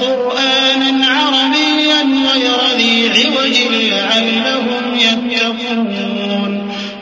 قرآنا 0.00 1.06
عربيا 1.06 2.00
غير 2.32 2.58
ذي 2.76 2.94
عوج 3.08 3.56
لعلهم 3.70 4.84
يتقون. 4.94 6.52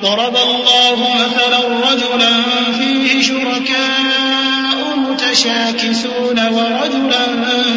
ضرب 0.02 0.36
الله 0.36 0.98
مثلا 1.14 1.60
رجلا 1.90 2.32
فيه 2.78 3.22
شركاء 3.22 4.78
متشاكسون 4.96 6.38
ورجلا 6.52 7.24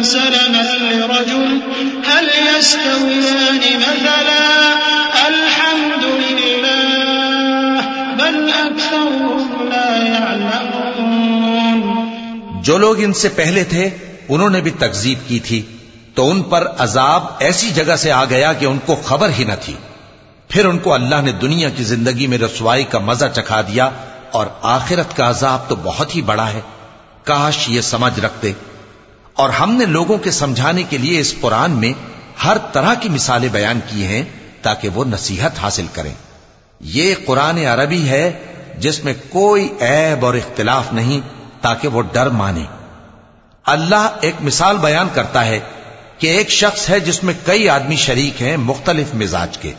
سلما 0.02 0.64
لرجل 0.92 1.60
هل 2.04 2.28
يستويان 2.58 3.11
جو 12.62 12.78
لوگ 12.78 12.94
ان 12.98 13.12
سے 13.12 13.28
پہلے 13.28 13.64
تھے، 13.64 13.90
انہوں 14.28 14.50
نے 14.50 14.60
بھی 14.60 14.70
تکذیب 14.70 15.18
کی 15.28 15.38
تھی۔ 15.38 15.62
تو 16.14 16.30
ان 16.30 16.42
پر 16.42 16.66
عذاب 16.78 17.26
ایسی 17.38 17.70
جگہ 17.70 17.96
سے 17.96 18.12
آ 18.12 18.24
گیا 18.24 18.52
کہ 18.52 18.66
ان 18.66 18.78
کو 18.86 18.96
خبر 19.04 19.30
ہی 19.38 19.44
نہ 19.44 19.52
تھی۔ 19.60 19.74
پھر 20.48 20.64
ان 20.64 20.78
کو 20.78 20.94
اللہ 20.94 21.20
نے 21.20 21.32
دنیا 21.32 21.68
کی 21.68 21.84
زندگی 21.84 22.26
میں 22.26 22.38
رسوائی 22.38 22.84
کا 22.84 22.98
مزہ 22.98 23.24
چکھا 23.36 23.60
دیا 23.60 23.90
اور 24.32 24.46
آخرت 24.62 25.16
کا 25.16 25.30
عذاب 25.30 25.68
تو 25.68 25.76
بہت 25.82 26.16
ہی 26.16 26.22
بڑا 26.22 26.50
ہے۔ 26.52 26.60
کاش 27.24 27.68
یہ 27.68 27.80
سمجھ 27.80 28.20
رکھتے۔ 28.20 28.52
اور 29.34 29.50
ہم 29.50 29.74
نے 29.74 29.84
لوگوں 29.84 30.18
کے 30.18 30.30
سمجھانے 30.30 30.82
کے 30.82 30.98
لیے 30.98 31.20
اس 31.20 31.34
قرآن 31.40 31.70
میں 31.70 31.92
ہر 32.44 32.56
طرح 32.72 32.94
کی 32.94 33.08
مثالیں 33.08 33.48
بیان 33.48 33.80
کی 33.88 34.04
ہیں 34.04 34.24
تاکہ 34.62 34.88
وہ 34.88 35.04
نصیحت 35.04 35.58
حاصل 35.58 35.86
کریں۔ 35.92 36.14
یہ 36.80 37.14
قرآن 37.26 37.58
عربی 37.58 38.08
ہے 38.08 38.32
جس 38.78 39.04
میں 39.04 39.14
کوئی 39.28 39.68
عیب 39.80 40.26
اور 40.26 40.34
اختلاف 40.34 40.92
نہیں۔ 40.92 41.41
تاکہ 41.62 41.88
وہ 41.88 42.02
ڈر 42.12 42.28
مانے۔ 42.34 42.64
اللہ 43.66 44.16
ایک 44.20 44.34
مثال 44.40 44.76
بیان 44.76 45.08
کرتا 45.14 45.44
ہے 45.46 45.58
کہ 46.18 46.26
ایک 46.26 46.50
شخص 46.50 46.88
ہے 46.90 46.98
جس 47.00 47.22
میں 47.24 47.34
کئی 47.44 47.68
آدمی 47.68 47.96
شریک 47.96 48.42
ہیں 48.42 48.56
مختلف 48.56 49.14
مزاج 49.14 49.58
کے، 49.58 49.72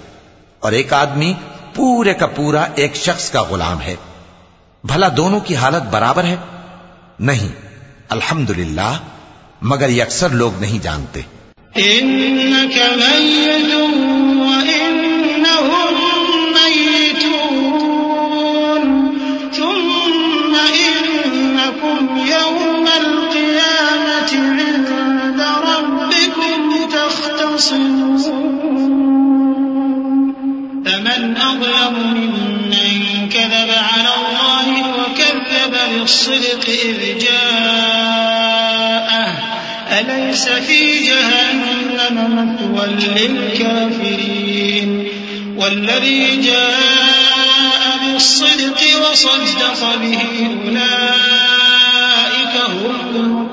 اور 0.60 0.72
ایک 0.72 0.94
آدمی 0.94 1.34
پورے 1.75 2.13
کا 2.13 2.28
پورا 2.28 2.66
ایک 2.75 2.96
شخص 2.96 3.30
کا 3.32 3.42
غلام 3.42 3.82
ہے۔ 3.82 3.96
بھلا 4.84 5.08
دونوں 5.18 5.40
کی 5.40 5.56
حالت 5.56 5.84
برابر 5.92 6.24
ہے؟ 6.24 6.36
نہیں، 7.20 7.50
الحمدللہ، 8.10 8.94
مگر 9.62 9.90
یہ 9.90 10.02
اکثر 10.04 10.30
لوگ 10.32 10.60
نہیں 10.60 10.84
جانتے۔ 10.84 11.22
وكذب 36.13 36.34
بالصدق 36.34 36.70
إذ 36.70 37.17
جاءه. 37.17 38.13
أليس 40.00 40.50
في 40.50 41.00
جهنم 41.00 42.15
مثوى 42.38 42.86
للكافرين؟ 43.17 44.89
والذي 45.58 46.38
جاء 46.38 48.00
بالصدق 48.03 48.79
وصدق 49.12 49.96
به 50.01 50.20
أولئك 50.65 52.55
هم 52.70 53.53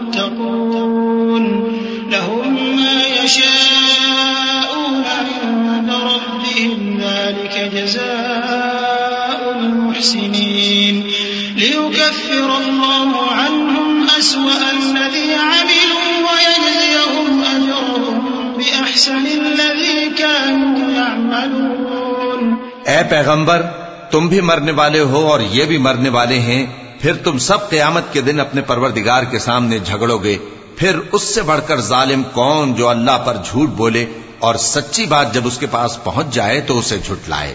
پیغمبر، 23.11 23.63
تم 24.11 24.29
بھی 24.29 24.41
مرنے 24.41 24.73
والے 24.73 25.01
ہو 25.01 25.29
اور 25.31 25.41
یہ 25.41 25.65
بھی 25.65 25.79
مرنے 25.79 26.09
والے 26.09 26.39
ہیں، 26.39 26.67
پھر 27.01 27.17
تم 27.17 27.39
سب 27.39 27.71
قیامت 27.71 28.13
کے 28.13 28.21
دن 28.21 28.41
اپنے 28.41 28.61
پروردگار 28.61 29.23
کے 29.23 29.39
سامنے 29.39 29.79
جھگڑو 29.79 30.19
گے، 30.19 30.37
پھر 30.77 30.99
اس 31.13 31.23
سے 31.23 31.43
بڑھ 31.43 31.61
کر 31.67 31.81
ظالم 31.81 32.23
کون 32.33 32.75
جو 32.75 32.89
اللہ 32.89 33.19
پر 33.25 33.37
جھوٹ 33.45 33.69
بولے 33.69 34.07
اور 34.39 34.55
سچی 34.55 35.07
بات 35.07 35.35
جب 35.35 35.41
اس 35.45 35.59
کے 35.59 35.67
پاس 35.71 36.05
پہنچ 36.05 36.35
جائے 36.35 36.61
تو 36.61 36.79
اسے 36.79 36.99
جھٹلائے 36.99 37.55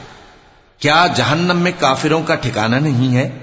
کیا 0.80 1.08
جہنم 1.16 1.58
میں 1.58 1.72
کافروں 1.80 2.24
کا 2.24 2.36
ٹھکانہ 2.36 2.76
نہیں 2.76 3.16
ہے؟ 3.16 3.40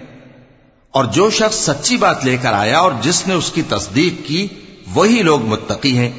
اور 0.90 1.04
جو 1.04 1.30
شخص 1.30 1.54
سچی 1.54 1.96
بات 1.96 2.24
لے 2.24 2.36
کر 2.42 2.52
آیا 2.52 2.78
اور 2.78 2.92
جس 3.00 3.26
نے 3.26 3.34
اس 3.34 3.50
کی 3.50 3.62
تصدیق 3.62 4.28
کی، 4.28 4.48
وہی 4.94 5.22
لوگ 5.22 5.42
متقی 5.42 5.98
ہیں۔ 5.98 6.10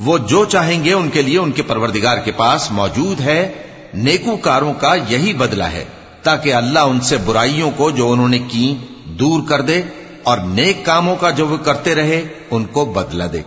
وہ 0.00 0.18
جو 0.18 0.44
چاہیں 0.44 0.84
گے 0.84 0.92
ان 0.92 1.08
کے 1.08 1.22
لیے 1.22 1.38
ان 1.38 1.52
کے 1.52 1.62
پروردگار 1.62 2.18
کے 2.18 2.32
پاس 2.32 2.70
موجود 2.70 3.20
ہے۔ 3.20 3.52
نیکوکاروں 3.94 4.74
کا 4.74 4.94
یہی 5.08 5.32
بدلہ 5.32 5.64
ہے، 5.64 5.84
تاکہ 6.22 6.54
اللہ 6.54 6.78
ان 6.78 7.00
سے 7.00 7.16
برائیوں 7.16 7.70
کو 7.70 7.90
جو 7.90 8.12
انہوں 8.12 8.28
نے 8.28 8.38
کی 8.38 8.74
دور 9.04 9.48
کر 9.48 9.60
دے 9.60 9.82
اور 10.22 10.38
نیک 10.38 10.84
کاموں 10.84 11.16
کا 11.16 11.30
جو 11.30 11.46
وہ 11.46 11.56
کرتے 11.56 11.94
رہے، 11.94 12.28
ان 12.50 12.64
کو 12.64 12.84
بدلہ 12.84 13.24
دے۔ 13.24 13.40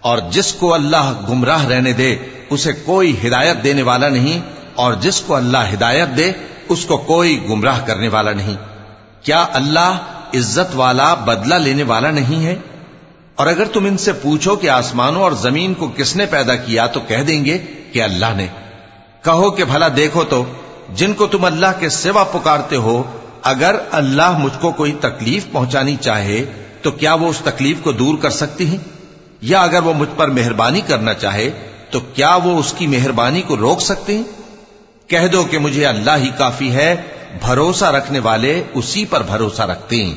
اور 0.00 0.18
جس 0.30 0.52
کو 0.52 0.74
اللہ 0.74 1.12
گمراہ 1.28 1.66
رہنے 1.66 1.92
دے، 1.92 2.16
اسے 2.50 2.72
کوئی 2.72 3.16
ہدایت 3.26 3.64
دینے 3.64 3.82
والا 3.82 4.08
نہیں 4.08 4.59
اور 4.74 4.94
جس 4.94 5.20
کو 5.20 5.34
اللہ 5.34 5.58
ہدایت 5.72 6.08
دے، 6.16 6.32
اس 6.68 6.84
کو 6.84 6.96
کوئی 6.96 7.46
گمراہ 7.48 7.80
کرنے 7.86 8.08
والا 8.08 8.32
نہیں۔ 8.32 8.54
کیا 9.22 9.46
اللہ 9.52 9.96
عزت 10.34 10.74
والا 10.74 11.14
بدلہ 11.14 11.54
لینے 11.54 11.82
والا 11.82 12.10
نہیں 12.10 12.46
ہے؟ 12.46 12.56
اور 13.34 13.46
اگر 13.46 13.64
تم 13.64 13.84
ان 13.84 13.96
سے 13.96 14.12
پوچھو 14.12 14.56
کہ 14.56 14.70
آسمانوں 14.70 15.22
اور 15.22 15.32
زمین 15.32 15.74
کو 15.74 15.90
کس 15.96 16.16
نے 16.16 16.26
پیدا 16.26 16.56
کیا، 16.56 16.86
تو 16.86 17.00
کہہ 17.00 17.22
دیں 17.22 17.44
گے 17.44 17.58
کہ 17.92 18.02
اللہ 18.02 18.26
نے۔ 18.36 18.46
کہو 19.24 19.50
کہ 19.50 19.64
بھلا 19.64 19.88
دیکھو 19.96 20.24
تو، 20.24 20.44
جن 20.94 21.12
کو 21.12 21.26
تم 21.26 21.44
اللہ 21.44 21.66
کے 21.78 21.88
سوا 21.88 22.24
پکارتے 22.24 22.76
ہو، 22.76 23.02
اگر 23.42 23.74
اللہ 23.90 24.38
مجھ 24.38 24.52
کو 24.60 24.72
کوئی 24.72 24.92
تکلیف 25.00 25.46
پہنچانی 25.52 25.96
چاہے، 25.96 26.44
تو 26.82 26.90
کیا 26.90 27.14
وہ 27.14 27.28
اس 27.28 27.38
تکلیف 27.38 27.76
کو 27.82 27.92
دور 27.92 28.18
کر 28.18 28.30
سکتی 28.30 28.66
ہیں؟ 28.66 28.76
یا 29.40 29.62
اگر 29.62 29.82
وہ 29.82 29.94
مجھ 29.94 30.08
پر 30.16 30.28
مہربانی 30.28 30.80
کرنا 30.80 31.14
چاہے، 31.14 31.50
تو 31.90 32.00
کیا 32.00 32.36
وہ 32.44 32.58
اس 32.58 32.74
کی 32.78 32.86
مہربانی 32.86 33.42
کو 33.42 33.56
روک 33.56 33.80
سکتے 33.80 34.16
ہیں؟ 34.16 34.22
کہہ 35.10 35.26
دو 35.26 35.44
کہ 35.44 35.58
مجھے 35.58 35.86
اللہ 35.86 36.16
ہی 36.16 36.30
کافی 36.38 36.72
ہے، 36.72 36.96
بھروسہ 37.40 37.84
رکھنے 37.84 38.18
والے 38.18 38.62
اسی 38.74 39.04
پر 39.04 39.22
بھروسہ 39.22 39.62
رکھتے 39.62 40.04
ہیں۔ 40.04 40.14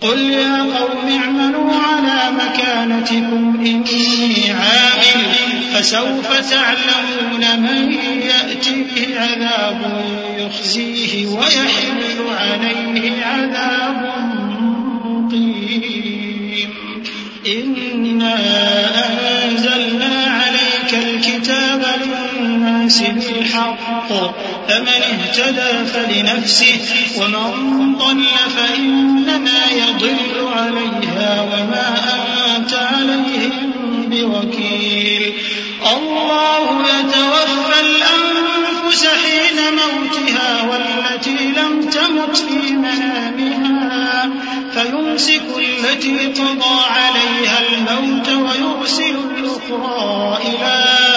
قل 0.00 0.30
يا 0.30 0.78
قوم 0.78 1.18
اعملوا 1.22 1.72
على 1.88 2.28
مكانتكم 2.30 3.64
إني 3.64 4.50
عامل 4.50 5.22
فسوف 5.72 6.50
تعلمون 6.50 7.60
من 7.60 7.92
يأتيه 8.22 9.18
عذاب 9.18 9.82
يخزيه 10.38 11.28
ويحل 11.30 12.22
عليه 12.38 13.22
عذاب 13.26 14.04
مقيم۔ 15.04 15.76
إنا 17.46 18.95
للناس 23.00 23.26
بالحق. 23.26 24.08
فمن 24.68 25.02
اهتدى 25.02 25.86
فلنفسه 25.92 26.78
ومن 27.20 27.96
ضل 27.98 28.24
فإنما 28.56 29.60
يضل 29.72 30.48
عليها 30.56 31.42
وما 31.42 31.94
أنت 32.56 32.74
عليهم 32.74 33.72
بوكيل. 34.10 35.32
الله 35.92 36.86
يتوفى 36.88 37.80
الأنفس 37.80 39.06
حين 39.06 39.58
موتها 39.74 40.62
والتي 40.62 41.52
لم 41.56 41.90
تمت 41.90 42.36
في 42.36 42.72
منامها 42.72 44.30
فيمسك 44.74 45.42
التي 45.58 46.18
قضى 46.18 46.76
عليها 46.90 47.58
الموت 47.68 48.28
ويرسل 48.28 49.16
الأخرى 49.38 50.38
إلى 50.42 51.15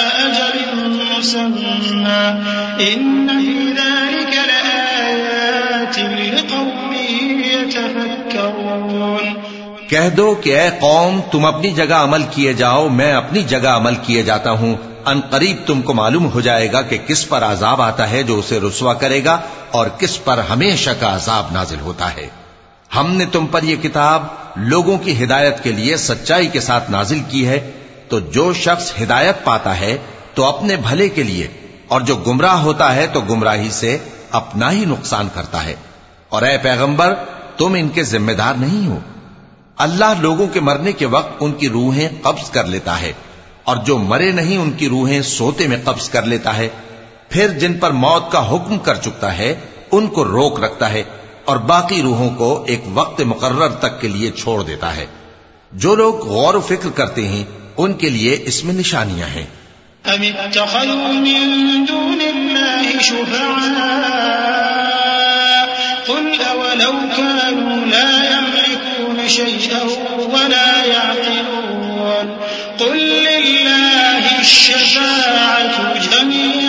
مسمى 1.35 2.31
إن 2.77 3.27
في 3.27 3.65
ذلك 3.65 4.33
لآيات 4.47 5.99
لقوم 5.99 6.93
يتفكرون. 7.41 9.33
کہہ 9.89 10.09
دو 10.17 10.35
کہ 10.35 10.59
اے 10.59 10.69
قوم، 10.79 11.21
تم 11.31 11.45
اپنی 11.45 11.71
جگہ 11.71 11.93
عمل 11.93 12.23
کیے 12.31 12.53
جاؤ، 12.53 12.89
میں 12.89 13.13
اپنی 13.13 13.43
جگہ 13.43 13.67
عمل 13.67 13.95
کیے 13.95 14.23
جاتا 14.23 14.51
ہوں۔ 14.51 14.75
ان 15.05 15.21
قریب 15.29 15.57
تم 15.65 15.81
کو 15.81 15.93
معلوم 15.93 16.31
ہو 16.31 16.41
جائے 16.41 16.71
گا 16.71 16.81
کہ 16.81 16.97
کس 16.97 17.29
پر 17.29 17.43
عذاب 17.43 17.81
آتا 17.81 18.09
ہے 18.09 18.23
جو 18.23 18.39
اسے 18.39 18.59
رسوا 18.59 18.93
کرے 18.93 19.25
گا 19.25 19.39
اور 19.71 19.87
کس 19.87 20.23
پر 20.23 20.37
ہمیشہ 20.37 20.89
کا 20.99 21.15
عذاب 21.15 21.45
نازل 21.51 21.79
ہوتا 21.79 22.13
ہے۔ 22.13 22.27
ہم 22.95 23.13
نے 23.13 23.25
تم 23.31 23.45
پر 23.45 23.63
یہ 23.63 23.75
کتاب 23.75 24.23
لوگوں 24.55 24.97
کی 24.97 25.23
ہدایت 25.23 25.63
کے 25.63 25.71
لیے 25.71 25.97
سچائی 25.97 26.47
کے 26.47 26.59
ساتھ 26.59 26.91
نازل 26.91 27.19
کی 27.29 27.47
ہے۔ 27.47 27.71
تو 28.09 28.19
جو 28.19 28.53
شخص 28.53 28.91
ہدایت 29.01 29.43
پاتا 29.43 29.79
ہے 29.79 29.97
تو 30.39 30.45
اپنے 30.45 30.75
بھلے 30.75 31.09
کے 31.09 31.23
لیے، 31.23 31.47
اور 31.87 32.01
جو 32.01 32.15
گمراہ 32.15 32.61
ہوتا 32.61 32.95
ہے 32.95 33.07
تو 33.07 33.21
گمراہی 33.21 33.69
سے 33.69 33.97
اپنا 34.31 34.71
ہی 34.71 34.85
نقصان 34.85 35.27
کرتا 35.33 35.65
ہے۔ 35.65 35.75
اور 36.29 36.41
اے 36.41 36.57
پیغمبر، 36.57 37.13
تم 37.57 37.73
ان 37.73 37.89
کے 37.89 38.03
ذمہ 38.03 38.31
دار 38.31 38.53
نہیں 38.53 38.87
ہو۔ 38.87 38.99
اللہ 39.77 40.13
لوگوں 40.19 40.47
کے 40.47 40.59
مرنے 40.59 40.91
کے 40.91 41.05
وقت 41.05 41.31
ان 41.39 41.51
کی 41.51 41.69
روحیں 41.69 42.07
قبض 42.21 42.49
کر 42.49 42.65
لیتا 42.65 43.01
ہے، 43.01 43.13
اور 43.63 43.77
جو 43.77 43.97
مرے 43.97 44.31
نہیں 44.31 44.57
ان 44.57 44.71
کی 44.71 44.89
روحیں 44.89 45.21
سوتے 45.21 45.67
میں 45.67 45.77
قبض 45.83 46.09
کر 46.09 46.23
لیتا 46.23 46.57
ہے۔ 46.57 46.69
پھر 47.29 47.49
جن 47.49 47.73
پر 47.73 47.91
موت 47.91 48.31
کا 48.31 48.49
حکم 48.51 48.77
کر 48.77 48.95
چکتا 48.95 49.37
ہے، 49.37 49.55
ان 49.91 50.07
کو 50.07 50.25
روک 50.25 50.59
رکھتا 50.59 50.93
ہے، 50.93 51.03
اور 51.45 51.57
باقی 51.57 52.01
روحوں 52.01 52.29
کو 52.29 52.63
ایک 52.67 52.81
وقت 52.93 53.21
مقرر 53.21 53.69
تک 53.69 54.01
کے 54.01 54.07
لیے 54.07 54.31
چھوڑ 54.31 54.63
دیتا 54.63 54.95
ہے۔ 54.95 55.05
جو 55.71 55.95
لوگ 55.95 56.27
غور 56.27 56.53
و 56.53 56.61
فکر 56.61 56.89
کرتے 56.95 57.27
ہیں، 57.27 57.43
ان 57.77 57.93
کے 57.93 58.09
لیے 58.09 58.43
اس 58.45 58.63
میں 58.63 58.73
نشانیاں 58.73 59.27
ہیں۔ 59.27 59.45
أم 60.05 60.23
اتخذوا 60.23 61.07
من 61.07 61.85
دون 61.85 62.21
الله 62.21 62.99
شفعاء؟ 63.01 64.49
قل 66.07 66.41
أولو 66.41 66.93
كانوا 67.17 67.85
لا 67.85 68.37
يملكون 68.37 69.29
شيئا 69.29 69.83
ولا 70.17 70.85
يعقلون. 70.85 72.37
قل 72.79 72.97
لله 72.97 74.39
الشفاعة 74.39 75.93
جميعا. 76.11 76.68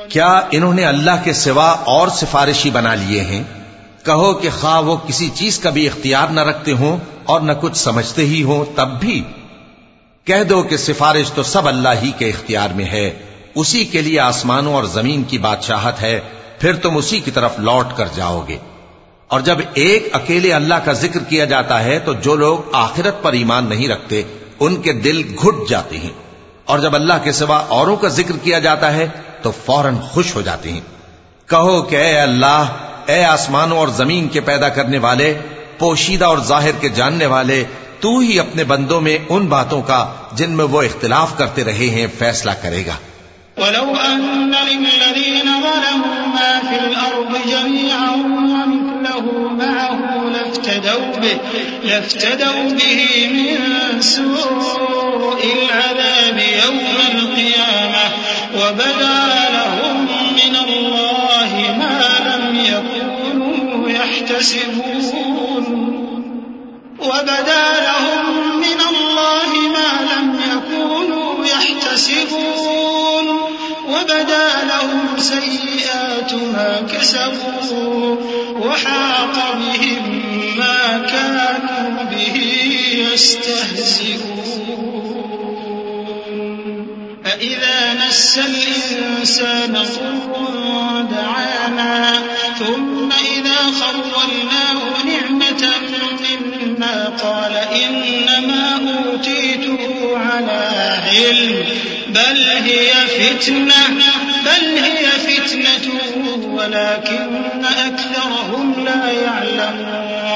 کیا 0.10 0.42
انہوں 0.52 0.74
نے 0.74 0.86
اللہ 0.86 1.12
کے 1.24 1.34
سوا 1.34 1.70
اور 1.70 2.08
سفارشی 2.08 2.70
بنا 2.70 2.96
لیے 2.96 3.22
ہیں؟ 3.22 3.44
کہو 4.06 4.34
کہ 4.34 4.50
خواہ 4.60 4.82
وہ 4.82 4.98
کسی 5.08 5.30
چیز 5.34 5.60
کا 5.60 5.70
بھی 5.70 5.88
اختیار 5.88 6.28
نہ 6.28 6.40
رکھتے 6.40 6.72
ہوں 6.72 6.98
اور 7.24 7.42
نہ 7.42 7.52
کچھ 7.62 7.78
سمجھتے 7.78 8.26
ہی 8.26 8.44
ہوں، 8.44 8.66
تب 8.76 9.00
بھی 9.00 9.24
کہہ 10.24 10.44
دو 10.44 10.62
کہ 10.62 10.78
سفارش 10.78 11.32
تو 11.32 11.44
سب 11.44 11.68
اللہ 11.68 11.90
ہی 12.04 12.12
کے 12.18 12.30
اختیار 12.30 12.70
میں 12.70 12.86
ہے۔ 12.86 13.20
اسی 13.56 13.86
کے 13.86 14.02
لیے 14.02 14.20
آسمانوں 14.20 14.74
اور 14.74 14.84
زمین 14.84 15.24
کی 15.24 15.38
بادشاہت 15.38 16.02
ہے، 16.02 16.20
پھر 16.60 16.76
تم 16.76 16.98
اسی 16.98 17.20
کی 17.20 17.32
طرف 17.32 17.60
لوٹ 17.60 17.98
کر 17.98 18.08
جاؤ 18.16 18.46
گے۔ 18.48 18.58
اور 19.28 19.40
جب 19.40 19.58
ایک 19.74 20.10
اکیلے 20.13 20.54
اللہ 20.54 20.76
کا 20.76 20.92
ذکر 20.92 21.20
کیا 21.20 21.46
جاتا 21.46 21.84
ہے 21.84 22.00
تو 22.00 22.13
جو 22.13 22.36
لوگ 22.36 22.58
آخرت 22.74 23.24
پر 23.24 23.34
ایمان 23.34 23.66
نہیں 23.66 23.88
رکھتے 23.88 24.24
ان 24.60 24.76
کے 24.76 24.93
دل 24.93 25.36
گھٹ 25.43 25.70
جاتے 25.70 25.98
ہیں۔ 25.98 26.10
اور 26.65 26.80
جب 26.80 26.96
اللہ 26.96 27.13
کے 27.24 27.32
سوا 27.32 27.58
اوروں 27.58 27.96
کا 27.96 28.08
ذکر 28.08 28.38
کیا 28.43 28.60
جاتا 28.60 28.93
ہے، 28.93 29.08
تو 29.41 29.52
فوراً 29.65 29.98
خوش 29.98 30.36
ہو 30.36 30.41
جاتے 30.41 30.72
ہیں۔ 30.72 30.82
کہو 31.50 31.82
کہ 31.82 31.96
اے 31.96 32.20
اللہ، 32.20 32.65
اے 33.06 33.24
آسمانوں 33.24 33.78
اور 33.78 33.88
زمین 33.88 34.28
کے 34.28 34.41
پیدا 34.41 34.70
کرنے 34.70 34.98
والے، 34.98 35.38
پوشیدہ 35.80 36.26
اور 36.26 36.38
ظاہر 36.38 36.72
کے 36.72 36.89
جاننے 36.89 37.26
والے، 37.26 37.63
تو 38.00 38.20
ہی 38.20 38.39
اپنے 38.39 38.63
بندوں 38.63 39.02
میں 39.02 39.17
ان 39.30 39.46
باتوں 39.46 39.82
کا 39.82 40.13
جن 40.34 40.52
میں 40.52 40.65
وہ 40.65 40.82
اختلاف 40.82 41.38
کرتے 41.38 41.63
رہے 41.63 41.89
ہیں، 41.89 42.08
فیصلہ 42.20 42.52
کرے 42.62 42.86
گا۔ 42.86 42.96
ولو 43.58 43.93
أن 43.96 44.52
به, 51.21 51.39
لافتدوا 51.84 52.69
به 52.69 53.30
من 53.32 54.01
سوء 54.01 55.41
العذاب 55.43 56.38
يوم 56.65 56.97
القيامة 57.15 58.06
وبدا 58.56 59.19
لهم 59.53 59.97
من 60.36 60.56
الله 60.67 61.51
ما 61.80 61.97
لم 62.30 62.45
يكونوا 62.65 63.89
يحتسبون. 63.89 65.65
وبدا 66.99 67.65
لهم 67.88 68.23
من 68.58 68.80
الله 68.89 69.51
ما 69.77 69.91
لم 70.13 70.27
يكونوا 70.51 71.45
يحتسبون. 71.45 73.25
وبدا 73.89 74.47
لهم 74.67 75.06
سيئات 75.17 76.32
ما 76.34 76.71
كسبوا. 76.93 78.15
وحاق 78.62 79.36
بهم 79.56 80.07
يستهزئون. 83.17 84.38
فإذا 87.25 87.93
مس 87.93 88.38
الإنسان 88.38 89.73
ضر 89.73 91.01
دعانا 91.12 92.13
ثم 92.60 93.10
إذا 93.12 93.58
خولناه 93.82 94.80
نعمة 95.06 95.63
منا 96.23 97.06
قال 97.23 97.53
إنما 97.84 98.80
أوتيته 99.06 100.17
على 100.17 100.63
علم 101.08 101.65
بل 102.08 102.47
هي 102.47 102.91
فتنة 103.08 103.88
بل 104.45 104.77
هي 104.77 105.06
فتنة 105.06 105.86
ولكن 106.53 107.30
أكثرهم 107.86 108.86
لا 108.86 109.12
يعلمون. 109.12 110.27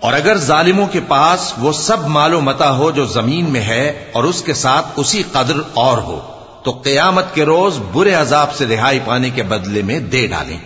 اور 0.00 0.12
اگر 0.12 0.36
ظالموں 0.36 0.86
کے 0.86 1.00
پاس 1.08 1.52
وہ 1.58 1.72
سب 1.72 2.06
مال 2.06 2.34
و 2.34 2.40
متا 2.40 2.76
ہو 2.76 2.90
جو 2.90 3.04
زمین 3.04 3.50
میں 3.50 3.60
ہے 3.60 4.04
اور 4.12 4.24
اس 4.24 4.42
کے 4.42 4.54
ساتھ 4.54 4.86
اسی 4.96 5.22
قدر 5.32 5.54
اور 5.74 5.98
ہو، 5.98 6.20
تو 6.64 6.70
قیامت 6.70 7.34
کے 7.34 7.44
روز 7.44 7.78
برے 7.92 8.14
عذاب 8.14 8.54
سے 8.54 8.66
رہائی 8.66 8.98
پانے 9.04 9.30
کے 9.30 9.42
بدلے 9.42 9.82
میں 9.82 10.00
دے 10.00 10.26
ڈالیں۔ 10.26 10.58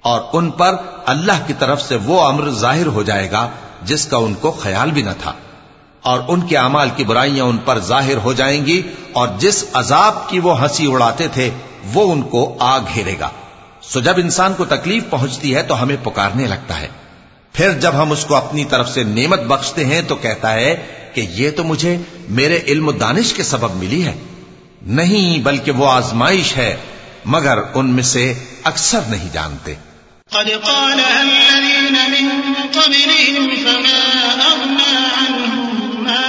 اور 0.00 0.20
ان 0.32 0.50
پر 0.50 0.76
اللہ 1.06 1.46
کی 1.46 1.52
طرف 1.58 1.82
سے 1.82 1.96
وہ 2.04 2.22
امر 2.22 2.50
ظاہر 2.50 2.86
ہو 2.86 3.02
جائے 3.02 3.30
گا 3.30 3.48
جس 3.82 4.06
کا 4.06 4.16
ان 4.16 4.34
کو 4.34 4.50
خیال 4.50 4.90
بھی 4.90 5.02
نہ 5.02 5.10
تھا۔ 5.22 5.32
اور 6.02 6.20
ان 6.28 6.40
کے 6.40 6.56
اعمال 6.56 6.90
کی 6.96 7.04
برائیاں 7.04 7.44
ان 7.44 7.56
پر 7.56 7.78
ظاہر 7.78 8.16
ہو 8.16 8.32
جائیں 8.32 8.66
گی 8.66 8.82
اور 9.12 9.28
جس 9.38 9.64
عذاب 9.72 10.28
کی 10.28 10.38
وہ 10.38 10.60
ہنسی 10.60 10.92
اڑاتے 10.92 11.28
تھے، 11.28 11.50
وہ 11.94 12.12
ان 12.12 12.22
کو 12.22 12.56
آ 12.60 12.78
گھیرے 12.78 13.14
گا۔ 13.20 13.28
سو 13.82 14.00
جب 14.00 14.14
انسان 14.16 14.52
کو 14.56 14.64
تکلیف 14.64 15.04
پہنچتی 15.10 15.54
ہے 15.54 15.62
تو 15.62 15.82
ہمیں 15.82 15.96
پکارنے 16.02 16.46
لگتا 16.46 16.80
ہے۔ 16.80 16.88
پھر 17.52 17.72
جب 17.72 18.02
ہم 18.02 18.12
اس 18.12 18.24
کو 18.24 18.34
اپنی 18.34 18.64
طرف 18.64 18.88
سے 18.88 19.02
نعمت 19.02 19.40
بخشتے 19.40 19.84
ہیں 19.84 20.02
تو 20.02 20.16
کہتا 20.16 20.52
ہے 20.54 20.86
کہ 21.14 21.20
یہ 21.20 21.50
تو 21.50 21.64
مجھے 21.64 21.96
میرے 22.28 22.60
علم 22.66 22.88
و 22.88 22.92
دانش 22.92 23.32
کے 23.32 23.42
سبب 23.42 23.76
ملی 23.76 24.04
ہے۔ 24.04 24.14
نہیں 24.82 25.38
بلکہ 25.38 25.70
وہ 25.70 25.90
آزمائش 25.90 26.56
ہے، 26.56 26.76
مگر 27.24 27.58
ان 27.74 27.90
میں 27.90 28.02
سے 28.02 28.34
اکثر 28.64 29.00
نہیں 29.08 29.28
جانتے۔ 29.32 29.74
قد 30.30 30.64
قالها 30.64 31.20
الذين 31.20 31.92
من 31.92 32.52
قبلهم 32.72 33.54
فما 33.64 34.34
أغنى 34.50 34.96
عنهم 35.16 35.61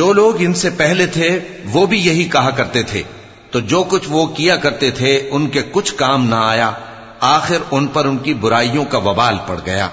جو 0.00 0.12
لوگ 0.12 0.34
ان 0.38 0.54
سے 0.54 0.70
پہلے 0.70 1.06
تھے، 1.06 1.40
وہ 1.72 1.86
بھی 1.86 2.06
یہی 2.06 2.24
کہا 2.24 2.50
کرتے 2.50 2.82
تھے۔ 2.82 3.02
تو 3.50 3.60
جو 3.60 3.84
کچھ 3.88 4.08
وہ 4.08 4.26
کیا 4.26 4.56
کرتے 4.56 4.90
تھے، 4.90 5.28
ان 5.32 5.48
کے 5.48 5.62
کچھ 5.72 5.94
کام 5.94 6.28
نہ 6.28 6.34
آیا۔ 6.34 6.70
آخر 7.20 7.56
ان 7.70 7.86
پر 7.86 8.04
ان 8.04 8.18
کی 8.18 8.34
برائیوں 8.34 8.84
کا 8.84 8.98
وبال 8.98 9.34
پڑ 9.46 9.58
گیا۔ 9.66 9.88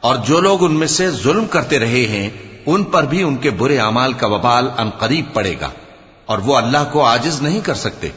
اور 0.00 0.16
جو 0.16 0.40
لوگ 0.40 0.64
ان 0.64 0.72
میں 0.72 0.86
سے 0.86 1.10
ظلم 1.10 1.44
کرتے 1.44 1.78
رہے 1.78 2.06
ہیں، 2.06 2.30
ان 2.66 2.84
پر 2.84 3.02
بھی 3.02 3.22
ان 3.22 3.36
کے 3.36 3.50
برے 3.50 3.78
اعمال 3.78 4.12
کا 4.12 4.26
وبال 4.26 4.68
ان 4.78 4.90
قریب 4.90 5.24
پڑے 5.32 5.54
گا۔ 5.60 5.70
اور 6.26 6.38
وہ 6.38 6.56
اللہ 6.56 6.84
کو 6.92 7.04
آجز 7.04 7.42
نہیں 7.42 7.60
کر 7.60 7.74
سکتے۔ 7.74 8.08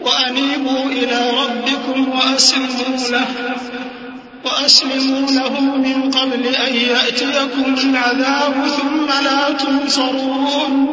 وأنيبوا 0.00 0.84
إلى 0.86 1.30
ربكم 1.42 2.08
وأسلموا 2.08 3.08
له 3.10 3.26
وأسلموا 4.44 5.30
له 5.30 5.60
من 5.60 6.10
قبل 6.10 6.46
أن 6.46 6.74
يأتيكم 6.74 7.74
العذاب 7.84 8.54
ثم 8.66 9.06
لا 9.24 9.50
تنصرون. 9.50 10.88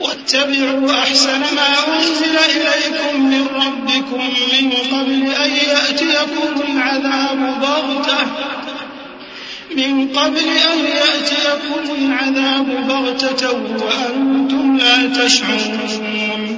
واتبعوا 0.00 0.92
أحسن 1.02 1.40
ما 1.40 1.96
أنزل 1.98 2.36
إليكم 2.56 3.26
من 3.26 3.46
ربكم 3.46 4.22
من 4.52 4.70
قبل 4.92 5.22
أن 5.44 5.50
يأتيكم 5.50 6.62
العذاب 6.68 7.60
بغتة 7.60 8.26
من 9.76 10.08
قبل 10.08 10.46
أن 10.72 10.78
يأتيكم 10.78 11.94
العذاب 11.98 12.66
بغتة 12.88 13.52
وأنتم 13.52 14.76
لا 14.76 15.24
تشعرون. 15.24 16.51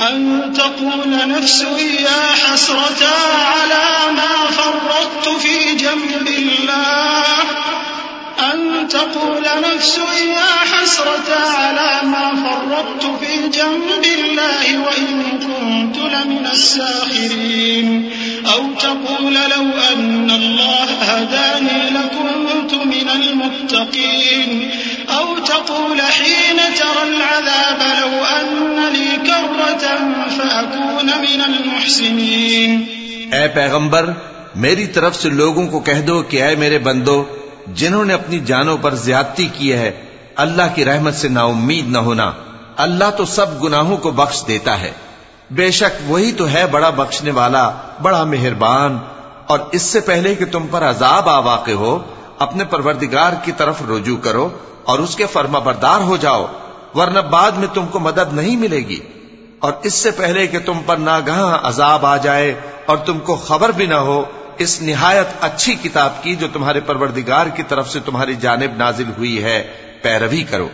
أن 0.00 0.52
تقول 0.56 1.28
نفس 1.28 1.62
يا 1.98 2.32
حسرة 2.44 3.06
على 3.34 4.12
ما 4.12 4.50
فرطت 4.50 5.28
في 5.28 5.74
جنب 5.74 6.28
الله. 6.28 7.55
أن 8.86 8.92
تقول 8.92 9.42
نفس 9.42 9.98
يا 10.28 10.50
حسرة 10.72 11.34
على 11.58 12.08
ما 12.08 12.32
فرطت 12.42 13.04
في 13.20 13.48
جنب 13.48 14.04
الله 14.04 14.78
وإن 14.78 15.22
كنت 15.38 15.96
لمن 15.96 16.46
الساخرين. 16.52 18.10
أو 18.52 18.60
تقول 18.80 19.34
لو 19.34 19.64
أن 19.92 20.30
الله 20.30 20.84
هداني 21.02 21.90
لكنت 21.90 22.74
من 22.74 23.10
المتقين. 23.14 24.70
أو 25.18 25.38
تقول 25.38 26.00
حين 26.00 26.56
ترى 26.78 27.02
العذاب 27.08 27.82
لو 28.00 28.24
أن 28.24 28.92
لي 28.92 29.16
كرة 29.26 29.86
فأكون 30.38 31.06
من 31.06 31.42
المحسنين. 31.48 32.84
اے 33.32 33.48
پیغمبر 33.48 34.10
میری 34.54 34.86
طرف 34.86 35.16
سے 35.16 35.28
لوگوں 35.28 35.66
کو 35.66 35.80
کہہ 35.80 36.00
دو 36.00 36.22
کہ 36.22 36.42
اے 36.42 36.56
میرے 36.56 36.78
بندو 36.78 37.24
جنہوں 37.66 38.04
نے 38.04 38.14
اپنی 38.14 38.38
جانوں 38.38 38.76
پر 38.82 38.94
زیادتی 38.94 39.48
کی 39.52 39.72
ہے، 39.72 40.02
اللہ 40.36 40.62
کی 40.74 40.84
رحمت 40.84 41.14
سے 41.14 41.28
نا 41.28 41.42
امید 41.42 41.88
نہ 41.88 41.98
ہونا۔ 41.98 42.32
اللہ 42.76 43.10
تو 43.16 43.24
سب 43.24 43.62
گناہوں 43.62 43.96
کو 43.96 44.10
بخش 44.10 44.44
دیتا 44.48 44.80
ہے۔ 44.80 44.90
بے 45.50 45.70
شک 45.70 46.10
وہی 46.10 46.32
تو 46.32 46.50
ہے 46.50 46.66
بڑا 46.66 46.90
بخشنے 46.90 47.30
والا، 47.30 47.70
بڑا 48.02 48.24
مہربان۔ 48.24 48.98
اور 49.46 49.58
اس 49.72 49.82
سے 49.82 50.00
پہلے 50.00 50.34
کہ 50.34 50.44
تم 50.44 50.66
پر 50.70 50.82
عذاب 50.82 51.28
آ 51.28 51.38
واقع 51.38 51.70
ہو، 51.70 51.98
اپنے 52.38 52.64
پروردگار 52.64 53.32
کی 53.44 53.52
طرف 53.52 53.74
رجوع 53.90 54.16
کرو 54.16 54.48
اور 54.84 54.98
اس 54.98 55.16
کے 55.16 55.26
فرما 55.26 55.58
بردار 55.58 56.00
ہو 56.00 56.16
جاؤ، 56.16 56.46
ورنہ 56.94 57.18
بعد 57.18 57.50
میں 57.50 57.68
تم 57.74 57.86
کو 57.86 57.98
مدد 57.98 58.32
نہیں 58.32 58.56
ملے 58.56 58.78
گی۔ 58.78 59.00
اور 59.58 59.72
اس 59.82 59.94
سے 59.94 60.10
پہلے 60.10 60.46
کہ 60.46 60.58
تم 60.58 60.72
پر 60.86 60.96
ناگہاں 60.96 61.58
عذاب 61.62 62.06
آ 62.06 62.16
جائے 62.16 62.54
اور 62.86 62.96
تم 62.96 63.18
کو 63.18 63.36
خبر 63.36 63.68
بھی 63.68 63.86
نہ 63.86 63.94
ہو 63.94 64.24
اس 64.58 64.82
نہایت 64.82 65.26
اچھی 65.40 65.74
کتاب 65.74 66.22
کی 66.22 66.34
جو 66.34 66.48
تمہارے 66.52 66.80
پروردگار 66.80 67.46
کی 67.46 67.62
طرف 67.62 67.90
سے 67.92 68.00
تمہاری 68.00 68.34
جانب 68.34 68.76
نازل 68.76 69.04
ہوئی 69.18 69.44
ہے، 69.44 69.68
پیروی 70.02 70.42
کرو۔ 70.42 70.68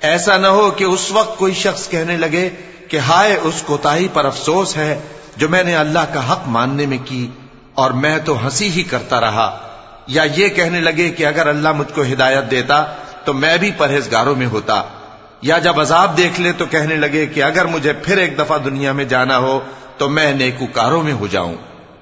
ایسا 0.00 0.36
نہ 0.36 0.46
ہو 0.46 0.70
کہ 0.70 0.84
اس 0.84 1.10
وقت 1.10 1.38
کوئی 1.38 1.54
شخص 1.54 1.88
کہنے 1.88 2.16
لگے 2.16 2.50
کہ 2.88 2.96
ہائے، 2.96 3.38
اس 3.42 3.62
کوتاہی 3.66 4.08
پر 4.12 4.24
افسوس 4.24 4.76
ہے 4.76 5.00
جو 5.36 5.48
میں 5.48 5.64
نے 5.64 5.76
اللہ 5.76 5.98
کا 6.12 6.32
حق 6.32 6.40
ماننے 6.46 6.86
میں 6.86 6.98
کی 7.04 7.30
اور 7.74 7.90
میں 7.90 8.18
تو 8.24 8.44
ہنسی 8.44 8.70
ہی 8.70 8.82
کرتا 8.82 9.20
رہا۔ 9.20 9.68
یا 10.06 10.22
یہ 10.36 10.48
کہنے 10.48 10.80
لگے 10.80 11.10
کہ 11.10 11.26
اگر 11.26 11.46
اللہ 11.46 11.72
مجھ 11.72 11.92
کو 11.94 12.02
ہدایت 12.02 12.50
دیتا 12.50 12.84
تو 13.24 13.32
میں 13.32 13.56
بھی 13.56 13.70
پرہیزگاروں 13.76 14.36
میں 14.36 14.46
ہوتا۔ 14.46 14.82
یا 15.42 15.58
جب 15.58 15.80
عذاب 15.80 16.16
دیکھ 16.16 16.40
لے 16.40 16.52
تو 16.52 16.66
کہنے 16.66 16.94
لگے 16.94 17.26
کہ 17.26 17.42
اگر 17.42 17.64
مجھے 17.64 17.92
پھر 17.92 18.16
ایک 18.16 18.38
دفعہ 18.38 18.58
دنیا 18.58 18.92
میں 18.92 19.04
جانا 19.04 19.38
ہو 19.38 19.60
تو 19.98 20.08
میں 20.08 20.32
نیکوکاروں 20.32 21.02
میں 21.02 21.12
ہو 21.12 21.26
جاؤں۔ 21.26 21.56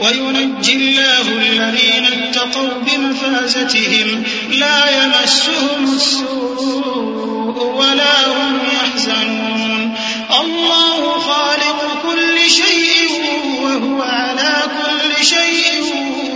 وينجي 0.00 0.72
الله 0.72 1.20
الذين 1.20 2.04
اتقوا 2.04 2.68
بمفازتهم 2.86 4.22
لا 4.50 5.04
يمسهم 5.04 5.94
السوء 5.94 7.56
ولا 7.76 8.26
هم 8.26 8.58
يحزنون. 8.72 9.94
الله 10.40 11.18
خالق 11.18 12.02
كل 12.02 12.50
شيء 12.50 13.10
وهو 13.62 14.02
على 14.02 14.62
كل 14.82 15.24
شيء 15.24 15.82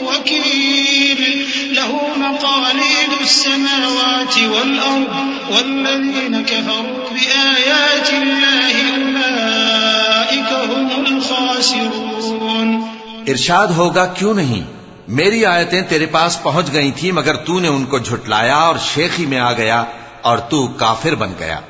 وكيل. 0.05 1.47
له 1.73 1.93
مقاليد 2.17 3.13
السماوات 3.21 4.39
والأرض 4.39 5.15
والذين 5.51 6.45
كفروا 6.45 7.11
بآيات 7.11 8.11
الله 8.13 8.75
أولئك 8.97 10.53
هم 10.53 11.07
الخاسرون. 11.07 12.80
ارشاد 13.27 13.67
ہوگا، 13.67 14.07
کیوں 14.07 14.35
نہیں؟ 14.35 14.63
میری 15.09 15.47
آیتیں 15.47 15.83
تیرے 15.83 16.07
پاس 16.07 16.43
پہنچ 16.43 16.73
گئی 16.73 16.91
تھی 16.91 17.13
مگر 17.13 17.35
تو 17.35 17.59
نے 17.59 17.69
ان 17.69 17.85
کو 17.85 17.99
جھٹلایا 17.99 18.57
اور 18.57 18.75
شیخی 18.95 19.27
میں 19.27 19.39
آ 19.39 19.53
گیا 19.53 19.85
اور 20.23 20.39
تو 20.39 20.67
کافر 20.67 21.15
بن 21.15 21.33
گیا۔ 21.39 21.61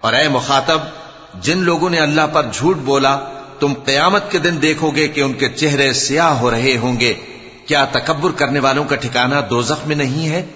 اور 0.00 0.12
اے 0.12 0.28
مخاطب، 0.28 0.78
جن 1.40 1.58
لوگوں 1.58 1.90
نے 1.90 1.98
اللہ 1.98 2.26
پر 2.32 2.46
جھوٹ 2.52 2.76
بولا، 2.76 3.18
تم 3.60 3.72
قیامت 3.84 4.30
کے 4.30 4.38
دن 4.38 4.62
دیکھو 4.62 4.90
گے 4.90 5.08
کہ 5.08 5.20
ان 5.20 5.32
کے 5.32 5.48
چہرے 5.48 5.92
سیاہ 5.92 6.26
ہو 6.26 6.50
رہے 6.50 6.76
ہوں 6.82 7.00
گے۔ 7.00 7.14
کیا 7.66 7.84
تکبر 7.84 8.30
کرنے 8.30 8.58
والوں 8.58 8.84
کا 8.84 8.96
ٹھکانہ 8.96 9.34
دوزخ 9.50 9.86
میں 9.86 9.96
نہیں 9.96 10.28
ہے؟ 10.28 10.46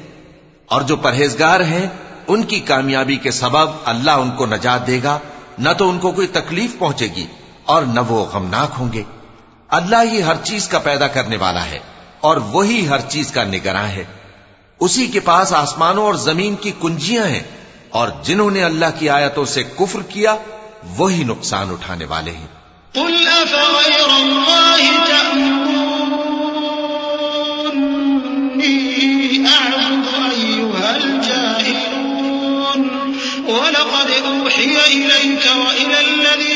اور 0.66 0.82
جو 0.82 0.96
پرہیزگار 0.96 1.60
ہیں، 1.60 1.86
ان 2.28 2.42
کی 2.42 2.60
کامیابی 2.60 3.16
کے 3.16 3.30
سبب 3.30 3.68
اللہ 3.84 4.10
ان 4.10 4.30
کو 4.30 4.46
نجات 4.46 4.86
دے 4.86 5.00
گا، 5.02 5.18
نہ 5.58 5.68
تو 5.78 5.90
ان 5.90 5.98
کو 5.98 6.12
کوئی 6.12 6.26
تکلیف 6.26 6.78
پہنچے 6.78 7.08
گی 7.16 7.26
اور 7.64 7.82
نہ 7.82 8.00
وہ 8.08 8.24
غمناک 8.24 8.68
ہوں 8.78 8.92
گے۔ 8.92 9.02
اللہ 9.68 9.96
ہی 10.12 10.22
ہر 10.22 10.34
چیز 10.44 10.68
کا 10.68 10.78
پیدا 10.78 11.06
کرنے 11.06 11.36
والا 11.36 11.66
ہے 11.66 11.78
اور 12.20 12.36
وہی 12.36 12.88
ہر 12.88 13.00
چیز 13.00 13.32
کا 13.32 13.44
نگراں 13.44 13.88
ہے۔ 13.88 14.04
اسی 14.80 15.06
کے 15.06 15.20
پاس 15.20 15.52
آسمانوں 15.52 16.04
اور 16.04 16.14
زمین 16.14 16.56
کی 16.56 16.72
کنجیاں 16.82 17.26
ہیں 17.26 17.42
اور 17.90 18.08
جنہوں 18.22 18.50
نے 18.50 18.64
اللہ 18.64 18.86
کی 18.98 19.08
آیتوں 19.08 19.44
سے 19.44 19.62
کفر 19.62 20.02
کیا، 20.02 20.36
وہی 20.96 21.24
نقصان 21.24 21.70
اٹھانے 21.70 22.04
والے 22.04 22.30
ہیں۔ 22.30 22.46
قل 22.92 23.28
أفغير 23.44 24.08
الله 24.20 24.88
ولقد 33.46 34.10
أوحي 34.26 34.74
إليك 34.88 35.46
وإلى 35.46 35.94
الذين 35.94 36.47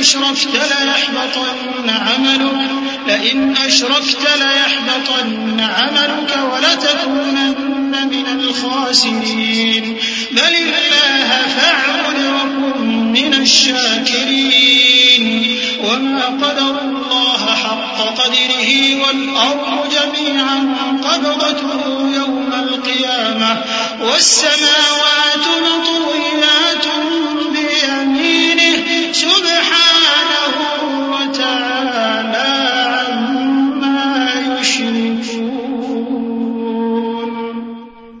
أشركت 0.00 0.54
ليحبطن 0.82 1.90
عملك 1.90 2.70
لئن 3.06 3.56
أشركت 3.56 4.24
ليحبطن 4.36 5.60
عملك 5.60 6.38
ولتكونن 6.52 7.92
من 8.10 8.26
الخاسرين. 8.40 9.84
بل 10.30 10.54
الله 10.54 11.28
فاعبد 11.56 12.18
وكن 12.26 13.12
من 13.12 13.34
الشاكرين. 13.34 14.86
وما 15.84 16.24
قدر 16.24 16.80
الله 16.80 17.42
حق 17.64 17.98
قدره 18.22 18.70
والأرض 19.02 19.88
جميعا 19.92 20.58
قبضته 21.04 21.82
يوم 22.16 22.50
القيامة 22.52 23.64
والسماوات 24.00 25.46
مطويات 25.62 26.86
بيمينه 27.52 28.15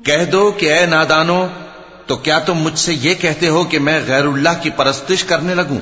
کہہ 0.04 0.24
دو 0.24 0.50
کہ 0.50 0.72
اے 0.72 0.86
نادانو 0.86 1.46
تو 2.06 2.16
کیا 2.16 2.38
تم 2.38 2.54
مجھ 2.54 2.78
سے 2.78 2.94
یہ 2.94 3.14
کہتے 3.14 3.48
ہو 3.48 3.64
کہ 3.64 3.78
میں 3.78 4.00
غیر 4.06 4.26
اللہ 4.26 4.62
کی 4.62 4.70
پرستش 4.70 5.24
کرنے 5.24 5.54
لگوں؟ 5.54 5.78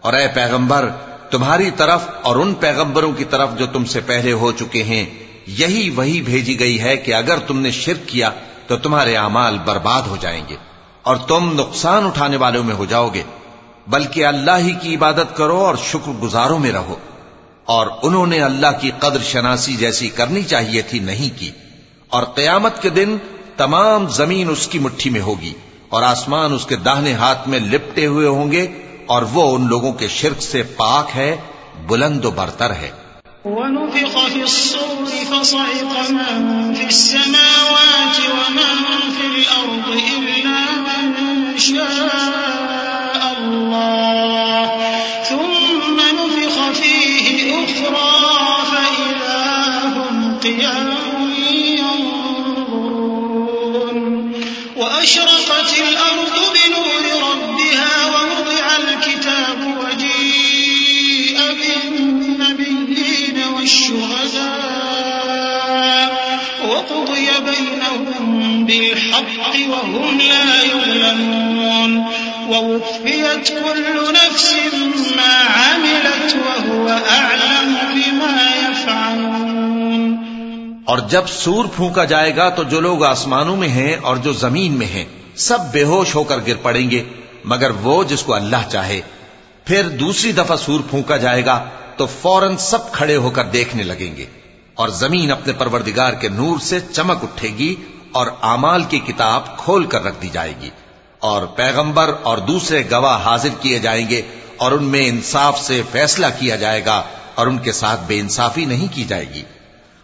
اور 0.00 0.12
اے 0.12 0.26
پیغمبر، 0.34 0.88
تمہاری 1.30 1.70
طرف 1.70 2.08
اور 2.22 2.36
ان 2.36 2.54
پیغمبروں 2.54 3.12
کی 3.12 3.24
طرف 3.24 3.48
جو 3.58 3.66
تم 3.66 3.84
سے 3.84 4.00
پہلے 4.00 4.32
ہو 4.32 4.52
چکے 4.52 4.82
ہیں، 4.82 5.06
یہی 5.46 5.90
وہی 5.90 6.22
بھیجی 6.22 6.60
گئی 6.60 6.80
ہے 6.80 6.96
کہ 6.96 7.14
اگر 7.14 7.38
تم 7.38 7.60
نے 7.60 7.70
شرک 7.70 8.08
کیا، 8.08 8.30
تو 8.66 8.76
تمہارے 8.76 9.16
اعمال 9.16 9.58
برباد 9.64 10.02
ہو 10.02 10.16
جائیں 10.20 10.42
گے، 10.48 10.56
اور 11.02 11.16
تم 11.16 11.52
نقصان 11.60 12.06
اٹھانے 12.06 12.36
والوں 12.36 12.64
میں 12.64 12.74
ہو 12.74 12.84
جاؤ 12.84 13.08
گے۔ 13.08 13.22
بلکہ 13.86 14.26
اللہ 14.26 14.50
ہی 14.58 14.72
کی 14.72 14.96
عبادت 14.96 15.36
کرو 15.36 15.56
اور 15.56 15.74
شکر 15.84 16.10
گزاروں 16.10 16.58
میں 16.58 16.72
رہو۔ 16.72 16.96
اور 17.64 17.86
انہوں 18.02 18.26
نے 18.26 18.42
اللہ 18.42 18.66
کی 18.80 18.90
قدر 18.98 19.22
شناسی 19.22 19.76
جیسی 19.76 20.08
کرنی 20.08 20.42
چاہیے 20.42 20.82
تھی 20.82 20.98
نہیں 20.98 21.38
کی۔ 21.38 21.50
اور 22.08 22.22
قیامت 22.22 22.82
کے 22.82 22.88
دن 22.88 23.16
تمام 23.56 24.08
زمین 24.08 24.50
اس 24.50 24.66
کی 24.66 24.78
مٹھی 24.78 25.10
میں 25.10 25.20
ہوگی 25.20 25.52
اور 25.88 26.02
آسمان 26.02 26.52
اس 26.52 26.66
کے 26.66 26.76
داہنے 26.76 27.12
ہاتھ 27.12 27.48
میں 27.48 27.60
لپٹے 27.60 28.06
ہوئے 28.06 28.26
ہوں 28.26 28.52
گے 28.52 28.66
اور 29.06 29.22
وہ 29.22 29.56
ان 29.56 29.66
لوگوں 29.66 29.92
کے 29.92 30.08
شرک 30.08 30.42
سے 30.42 30.62
پاک 30.62 31.16
ہے، 31.16 31.36
بلند 31.86 32.24
و 32.24 32.30
برتر 32.30 32.70
ہے۔ 32.70 32.90
ونفخ 33.44 34.32
في 34.32 34.40
الصور 34.40 35.12
فصعق 35.28 36.10
من 36.10 36.74
في 36.74 36.84
السماوات 36.84 38.20
ومن 38.30 39.12
في 39.20 39.26
الأرض 39.26 39.96
إلا 39.96 40.82
من 40.82 41.58
شاء. 41.58 42.43
ثم 45.28 45.96
نفخ 46.00 46.56
فيه 46.72 47.36
أخرى 47.64 48.12
فإذا 48.70 49.44
هم 49.84 50.38
قيام 50.42 50.88
ينظرون. 51.78 53.16
وأشرقت 54.76 55.70
الأرض 55.88 56.36
بنور 56.54 57.04
ربها 57.30 57.92
ووضع 58.06 58.66
الكتاب 58.76 59.58
وجيء 59.80 61.38
بالنبيين 61.60 63.38
والشهداء. 63.56 64.74
وقضي 66.68 67.28
بينهم 67.46 68.64
بالحق 68.64 69.54
وهم 69.68 70.18
لا 70.18 70.62
يظلمون 70.62 71.92
ووفيت 72.48 73.48
كل 73.48 74.12
نفس 74.12 74.54
ما 75.16 75.42
عملت 75.56 76.36
وهو 76.36 76.88
أعلم 77.10 77.74
بما 77.74 78.56
يفعلون 78.56 80.16
اور 80.84 80.98
جب 80.98 81.22
سور 81.28 81.64
پھونکا 81.76 82.04
جائے 82.04 82.36
گا 82.36 82.48
تو 82.48 82.62
جو 82.62 82.80
لوگ 82.80 83.04
آسمانوں 83.04 83.56
میں 83.56 83.68
ہیں 83.68 83.96
اور 84.02 84.16
جو 84.16 84.32
زمین 84.32 84.72
میں 84.72 84.86
ہیں، 84.86 85.04
سب 85.36 85.58
بے 85.72 85.84
ہوش 85.84 86.14
ہو 86.14 86.24
کر 86.24 86.38
گر 86.46 86.56
پڑیں 86.62 86.90
گے، 86.90 87.04
مگر 87.44 87.70
وہ 87.70 88.04
جس 88.04 88.22
کو 88.22 88.34
اللہ 88.34 88.68
چاہے۔ 88.68 89.00
پھر 89.64 89.88
دوسری 89.88 90.32
دفعہ 90.32 90.56
سور 90.56 90.80
پھونکا 90.90 91.16
جائے 91.16 91.46
گا 91.46 91.64
تو 91.96 92.06
فوراً 92.06 92.56
سب 92.56 92.92
کھڑے 92.92 93.16
ہو 93.16 93.30
کر 93.30 93.44
دیکھنے 93.44 93.82
لگیں 93.82 94.16
گے۔ 94.16 94.26
اور 94.74 94.88
زمین 94.88 95.32
اپنے 95.32 95.52
پروردگار 95.52 96.12
کے 96.12 96.28
نور 96.28 96.58
سے 96.58 96.80
چمک 96.92 97.16
اٹھے 97.22 97.48
گی 97.48 97.74
اور 98.12 98.26
اعمال 98.42 98.82
کی 98.84 98.98
کتاب 98.98 99.58
کھول 99.58 99.84
کر 99.84 100.04
رکھ 100.04 100.22
دی 100.22 100.28
جائے 100.32 100.54
گی۔ 100.60 100.70
اور 101.24 101.46
پیغمبر 101.46 102.14
اور 102.22 102.38
دوسرے 102.38 102.82
گواہ 102.90 103.24
حاضر 103.24 103.48
کیے 103.60 103.78
جائیں 103.78 104.08
گے 104.08 104.22
اور 104.56 104.72
ان 104.72 104.84
میں 104.84 105.08
انصاف 105.08 105.60
سے 105.60 105.82
فیصلہ 105.92 106.26
کیا 106.38 106.56
جائے 106.56 106.84
گا 106.84 107.02
اور 107.34 107.46
ان 107.46 107.58
کے 107.58 107.72
ساتھ 107.72 108.00
بے 108.06 108.20
انصافی 108.20 108.64
نہیں 108.64 108.88
کی 108.94 109.04
جائے 109.04 109.26
گی۔ 109.34 109.42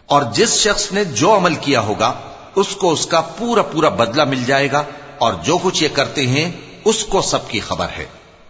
اور 0.06 0.22
جس 0.22 0.60
شخص 0.60 0.92
نے 0.92 1.04
جو 1.04 1.36
عمل 1.36 1.54
کیا 1.54 1.80
ہوگا، 1.80 2.12
اس 2.54 2.66
کو 2.68 2.92
اس 2.92 3.06
کا 3.06 3.20
پورا 3.20 3.62
پورا 3.62 3.88
بدلہ 3.88 4.24
مل 4.24 4.44
جائے 4.44 4.72
گا 4.72 4.82
اور 5.18 5.32
جو 5.34 5.58
کچھ 5.62 5.82
یہ 5.82 5.88
کرتے 5.92 6.26
ہیں، 6.26 6.52
اس 6.84 7.04
کو 7.04 7.22
سب 7.22 7.48
کی 7.48 7.60
خبر 7.60 7.86
ہے۔ 7.98 8.06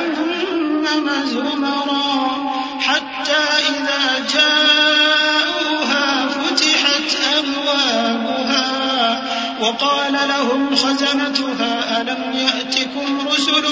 زمرا 1.24 2.52
حتى 2.80 3.42
إذا 3.68 4.26
جاءوها 4.34 6.26
فتحت 6.28 7.16
أبوابها 7.38 9.22
وقال 9.60 10.12
لهم 10.12 10.76
خزنتها 10.76 12.00
ألم 12.00 12.32
يأتكم 12.34 13.28
رسل 13.28 13.64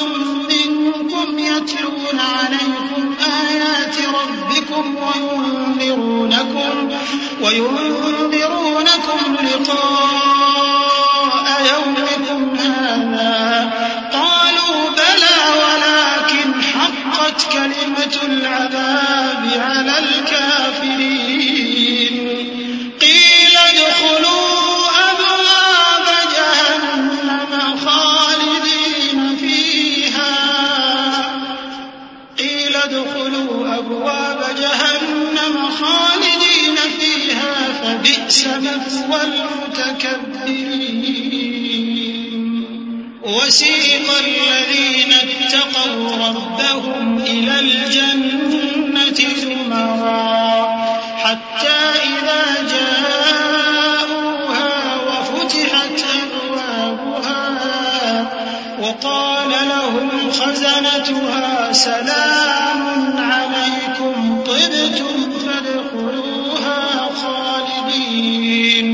وسيق 43.60 44.08
الذين 44.20 45.12
اتقوا 45.14 46.04
ربهم 46.18 47.18
إلى 47.18 47.60
الجنة 47.60 49.18
زمرا 49.36 50.68
حتى 51.16 51.80
إذا 52.04 52.44
جاءوها 52.70 53.76
وفتحت 55.08 55.98
أبوابها 56.22 57.44
وقال 58.80 59.50
لهم 59.50 60.08
خزنتها 60.30 61.72
سلام 61.72 62.82
عليكم 63.18 64.14
طبتم 64.42 65.16
فادخلوها 65.38 66.80
خالدين 67.14 68.88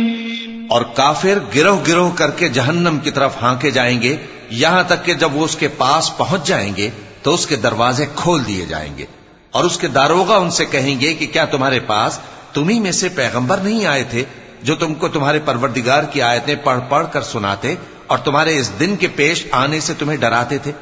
اور 0.68 0.82
کافر 0.94 1.38
گروہ 1.54 1.78
گروہ 1.88 2.10
کر 2.16 2.30
کے 2.30 2.46
جہنم 2.48 2.98
کی 2.98 3.10
طرف 3.10 3.32
ہانکے 3.42 3.70
جائیں 3.70 3.98
گے 4.02 4.16
یہاں 4.50 4.82
تک 4.86 5.04
کہ 5.04 5.14
جب 5.14 5.36
وہ 5.36 5.44
اس 5.44 5.56
کے 5.56 5.68
پاس 5.68 6.16
پہنچ 6.16 6.46
جائیں 6.46 6.76
گے 6.76 6.90
تو 7.22 7.34
اس 7.34 7.46
کے 7.46 7.56
دروازے 7.56 8.06
کھول 8.16 8.46
دیے 8.46 8.66
جائیں 8.66 8.98
گے 8.98 9.06
اور 9.50 9.64
اس 9.64 9.78
کے 9.78 9.88
داروغہ 9.88 10.32
ان 10.32 10.50
سے 10.50 10.64
کہیں 10.64 11.00
گے 11.00 11.14
کہ 11.14 11.26
کیا 11.26 11.44
تمہارے 11.44 11.80
پاس 11.80 12.18
تمہیں 12.52 12.80
میں 12.80 12.92
سے 12.92 13.08
پیغمبر 13.08 13.56
نہیں 13.56 13.86
آئے 13.86 14.04
تھے 14.04 14.24
جو 14.62 14.74
تم 14.74 14.94
کو 14.94 15.08
تمہارے 15.08 15.38
پروردگار 15.44 16.02
کی 16.02 16.22
آیتیں 16.22 16.54
پڑھ 16.64 16.78
پڑھ 16.88 17.06
کر 17.12 17.22
سناتے 17.22 17.74
اور 18.06 18.18
تمہارے 18.18 18.58
اس 18.58 18.72
دن 18.80 18.96
کے 18.96 19.06
پیش 19.06 19.46
آنے 19.50 19.80
سے 19.80 19.94
تمہیں 19.98 20.18
ڈراتے 20.18 20.58
تھے؟ 20.58 20.72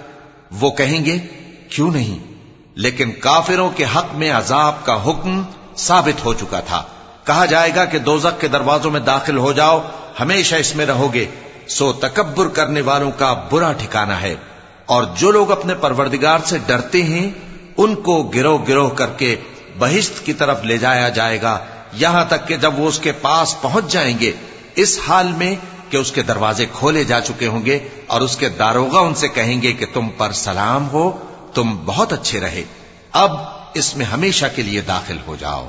وہ 0.50 0.70
کہیں 0.70 1.04
گے، 1.04 1.18
کیوں 1.70 1.90
نہیں؟ 1.90 2.18
لیکن 2.74 3.12
کافروں 3.12 3.70
کے 3.70 3.84
حق 3.96 4.14
میں 4.14 4.30
عذاب 4.30 4.86
کا 4.86 5.04
حکم 5.06 5.42
ثابت 5.76 6.24
ہو 6.24 6.34
چکا 6.34 6.60
تھا۔ 6.60 6.82
کہا 7.24 7.44
جائے 7.44 7.70
گا 7.74 7.84
کہ 7.84 7.98
دوزخ 7.98 8.40
کے 8.40 8.48
دروازوں 8.48 8.90
میں 8.90 9.00
داخل 9.00 9.36
ہو 9.36 9.52
جاؤ، 9.52 9.80
ہمیشہ 10.20 10.54
اس 10.54 10.76
میں 10.76 10.86
رہو 10.86 11.14
گے۔ 11.14 11.26
سو 11.68 11.92
تکبر 11.92 12.48
کرنے 12.48 12.80
والوں 12.80 13.10
کا 13.18 13.32
برا 13.50 13.72
ٹھکانہ 13.72 14.12
ہے۔ 14.12 14.34
اور 14.86 15.04
جو 15.16 15.30
لوگ 15.30 15.52
اپنے 15.52 15.74
پروردگار 15.74 16.38
سے 16.44 16.58
ڈرتے 16.66 17.02
ہیں، 17.02 17.30
ان 17.76 17.94
کو 17.94 18.22
گروہ 18.22 18.58
گروہ 18.68 18.88
کر 18.88 19.06
کے 19.06 19.36
بہشت 19.78 20.26
کی 20.26 20.32
طرف 20.32 20.64
لے 20.64 20.78
جایا 20.78 21.08
جائے 21.08 21.42
گا۔ 21.42 21.58
یہاں 21.92 22.24
تک 22.24 22.48
کہ 22.48 22.56
جب 22.56 22.78
وہ 22.78 22.88
اس 22.88 22.98
کے 22.98 23.12
پاس 23.12 23.62
پہنچ 23.62 23.92
جائیں 23.92 24.18
گے، 24.18 24.32
اس 24.74 25.00
حال 25.08 25.32
میں 25.32 25.54
کہ 25.90 25.96
اس 25.96 26.12
کے 26.12 26.22
دروازے 26.22 26.66
کھولے 26.72 27.04
جا 27.04 27.20
چکے 27.20 27.46
ہوں 27.46 27.66
گے 27.66 27.78
اور 28.06 28.20
اس 28.20 28.36
کے 28.36 28.48
داروغہ 28.48 28.98
ان 28.98 29.14
سے 29.14 29.28
کہیں 29.28 29.62
گے 29.62 29.72
کہ 29.72 29.86
تم 29.92 30.08
پر 30.08 30.32
سلام 30.32 30.88
ہو، 30.88 31.12
تم 31.54 31.76
بہت 31.84 32.12
اچھے 32.12 32.40
رہے۔ 32.40 32.62
اب 33.12 33.32
اس 33.74 33.96
میں 33.96 34.06
ہمیشہ 34.06 34.46
کے 34.56 34.62
لیے 34.62 34.80
داخل 34.80 35.16
ہو 35.26 35.36
جاؤ۔ 35.40 35.68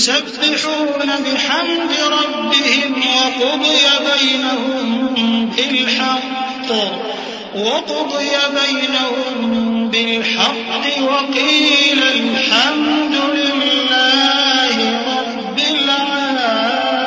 يسبحون 0.00 1.10
بحمد 1.24 1.92
ربهم 2.12 2.92
وقضي 3.16 3.86
بينهم 4.04 5.50
بالحق 5.56 6.70
وقضي 7.54 8.34
بينهم 8.54 9.88
بالحق 9.88 10.84
وقيل 11.02 12.00
الحمد 12.02 13.14
لله 13.34 14.76
رب 15.08 15.58
العالمين. 15.58 17.00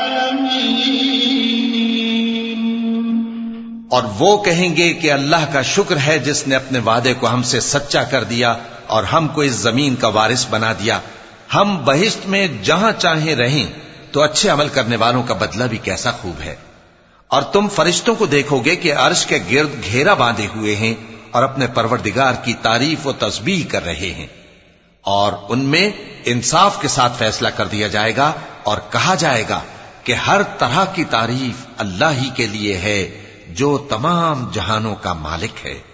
اور 3.90 4.04
وہ 4.20 4.38
کہیں 4.44 4.76
گے 4.78 4.88
کہ 4.94 5.12
اللہ 5.12 5.44
کا 5.54 5.62
شکر 5.72 5.98
ہے 6.06 6.20
جس 6.20 6.40
نے 6.48 6.56
اپنے 6.56 6.80
وعدے 6.86 7.14
کو 7.14 7.26
ہم 7.34 7.44
سے 7.54 7.60
سچا 7.60 8.04
کر 8.14 8.24
دیا 8.24 8.54
اور 8.88 9.04
ہم 9.04 9.28
کو 9.28 9.42
اس 9.42 9.56
زمین 9.66 9.96
کا 9.96 10.08
وارث 10.20 10.44
بنا 10.50 10.72
دیا 10.74 11.00
ہم 11.56 11.82
بہشت 11.86 12.28
میں 12.28 12.48
جہاں 12.64 12.92
چاہیں 12.92 13.36
رہیں، 13.36 13.68
تو 14.12 14.22
اچھے 14.22 14.50
عمل 14.50 14.68
کرنے 14.68 14.96
والوں 14.96 15.24
کا 15.24 15.34
بدلہ 15.34 15.64
بھی 15.64 15.78
کیسا 15.78 16.12
خوب 16.12 16.42
ہے۔ 16.42 16.56
اور 17.28 17.42
تم 17.42 17.68
فرشتوں 17.68 18.16
کو 18.16 18.26
دیکھو 18.26 18.60
گے 18.60 18.76
کہ 18.76 18.94
عرش 18.94 19.26
کے 19.26 19.40
گرد 19.52 19.84
گھیرا 19.84 20.14
باندھے 20.14 20.48
ہوئے 20.56 20.76
ہیں 20.76 20.94
اور 21.32 21.44
اپنے 21.44 21.68
پروردگار 21.68 22.34
کی 22.34 22.54
تعریف 22.54 23.08
و 23.08 23.12
تسبیح 23.12 23.64
کر 23.70 23.84
رہے 23.84 24.14
ہیں۔ 24.18 24.28
اور 25.02 25.34
ان 25.50 25.60
میں 25.60 25.90
انصاف 26.26 26.82
کے 26.82 26.88
ساتھ 26.88 27.14
فیصلہ 27.18 27.48
کر 27.48 27.66
دیا 27.66 27.88
جائے 27.88 28.16
گا 28.16 28.32
اور 28.64 28.78
کہا 28.90 29.16
جائے 29.16 29.44
گا 29.50 29.62
کہ 30.04 30.14
ہر 30.14 30.42
طرح 30.44 30.86
کی 30.86 31.04
تعریف 31.04 31.66
اللہ 31.78 32.12
ہی 32.22 32.30
کے 32.36 32.48
لیے 32.48 32.78
ہے، 32.78 33.22
جو 33.50 33.78
تمام 33.78 34.50
جہانوں 34.54 34.96
کا 34.96 35.14
مالک 35.14 35.66
ہے۔ 35.66 35.93